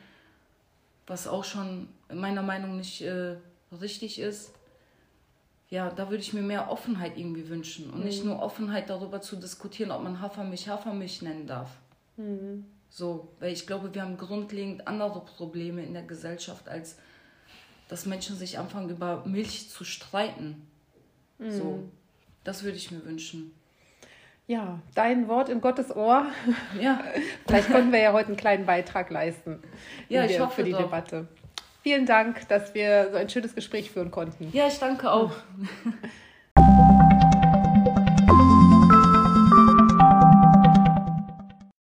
was 1.07 1.29
auch 1.29 1.44
schon 1.44 1.88
meiner 2.12 2.42
Meinung 2.42 2.70
nach 2.70 2.79
nicht 2.79 3.03
äh, 3.03 3.37
richtig 3.78 4.18
ist. 4.18 4.52
Ja, 5.68 5.90
da 5.90 6.11
würde 6.11 6.22
ich 6.22 6.33
mir 6.33 6.42
mehr 6.42 6.70
Offenheit 6.70 7.16
irgendwie 7.16 7.48
wünschen 7.48 7.90
und 7.90 8.00
mhm. 8.00 8.04
nicht 8.04 8.24
nur 8.24 8.40
Offenheit 8.40 8.90
darüber 8.90 9.20
zu 9.20 9.37
diskutieren, 9.37 9.92
ob 9.92 10.02
man 10.02 10.20
Hafermilch 10.20 10.68
Hafermilch 10.68 11.22
nennen 11.22 11.46
darf. 11.46 11.70
Mhm. 12.16 12.64
So, 12.88 13.28
weil 13.38 13.52
ich 13.52 13.68
glaube, 13.68 13.94
wir 13.94 14.02
haben 14.02 14.16
grundlegend 14.16 14.88
andere 14.88 15.24
Probleme 15.24 15.85
in 15.85 15.94
der 15.94 16.02
Gesellschaft, 16.02 16.68
als 16.68 16.96
dass 17.88 18.04
Menschen 18.04 18.37
sich 18.37 18.59
anfangen, 18.59 18.90
über 18.90 19.24
Milch 19.26 19.70
zu 19.70 19.85
streiten. 19.85 20.66
Mhm. 21.38 21.50
So, 21.50 21.88
das 22.42 22.64
würde 22.64 22.76
ich 22.76 22.90
mir 22.90 23.04
wünschen. 23.04 23.52
Ja, 24.48 24.80
dein 24.96 25.28
Wort 25.28 25.48
in 25.48 25.61
Gottes 25.61 25.94
Ohr. 25.94 26.26
Ja. 26.80 27.04
Vielleicht 27.46 27.70
konnten 27.70 27.92
wir 27.92 28.00
ja 28.00 28.12
heute 28.12 28.28
einen 28.28 28.37
kleinen 28.37 28.66
Beitrag 28.66 29.09
leisten. 29.11 29.62
Ja, 30.09 30.24
ich 30.24 30.40
hoffe 30.40 30.56
für 30.56 30.64
die 30.64 30.72
doch. 30.72 30.80
Debatte. 30.80 31.28
Vielen 31.83 32.05
Dank, 32.05 32.47
dass 32.49 32.75
wir 32.75 33.09
so 33.11 33.16
ein 33.16 33.31
schönes 33.31 33.55
Gespräch 33.55 33.90
führen 33.90 34.11
konnten. 34.11 34.51
Ja, 34.53 34.66
ich 34.66 34.79
danke 34.79 35.11
auch. 35.11 35.33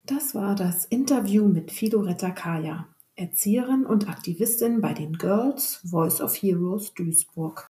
Das 0.06 0.36
war 0.36 0.54
das 0.54 0.86
Interview 0.86 1.48
mit 1.48 1.72
Filoretta 1.72 2.30
Kaya, 2.30 2.88
Erzieherin 3.16 3.88
und 3.88 4.08
Aktivistin 4.08 4.82
bei 4.82 4.94
den 4.94 5.14
Girls 5.18 5.82
Voice 5.90 6.22
of 6.22 6.36
Heroes 6.36 6.94
Duisburg. 6.94 7.66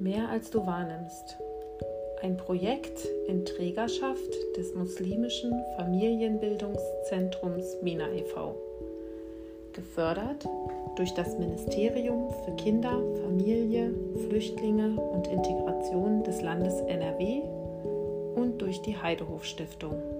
Mehr 0.00 0.28
als 0.28 0.50
du 0.50 0.66
wahrnimmst. 0.66 1.38
Ein 2.22 2.36
Projekt 2.36 3.08
in 3.26 3.44
Trägerschaft 3.44 4.32
des 4.56 4.76
muslimischen 4.76 5.60
Familienbildungszentrums 5.76 7.78
Mina 7.82 8.08
e.V. 8.12 8.54
Gefördert 9.72 10.48
durch 10.94 11.12
das 11.14 11.36
Ministerium 11.36 12.32
für 12.44 12.52
Kinder, 12.52 13.02
Familie, 13.24 13.92
Flüchtlinge 14.28 15.00
und 15.00 15.26
Integration 15.26 16.22
des 16.22 16.42
Landes 16.42 16.80
NRW 16.82 17.42
und 18.36 18.62
durch 18.62 18.80
die 18.82 18.96
Heidehof 18.96 19.44
Stiftung. 19.44 20.11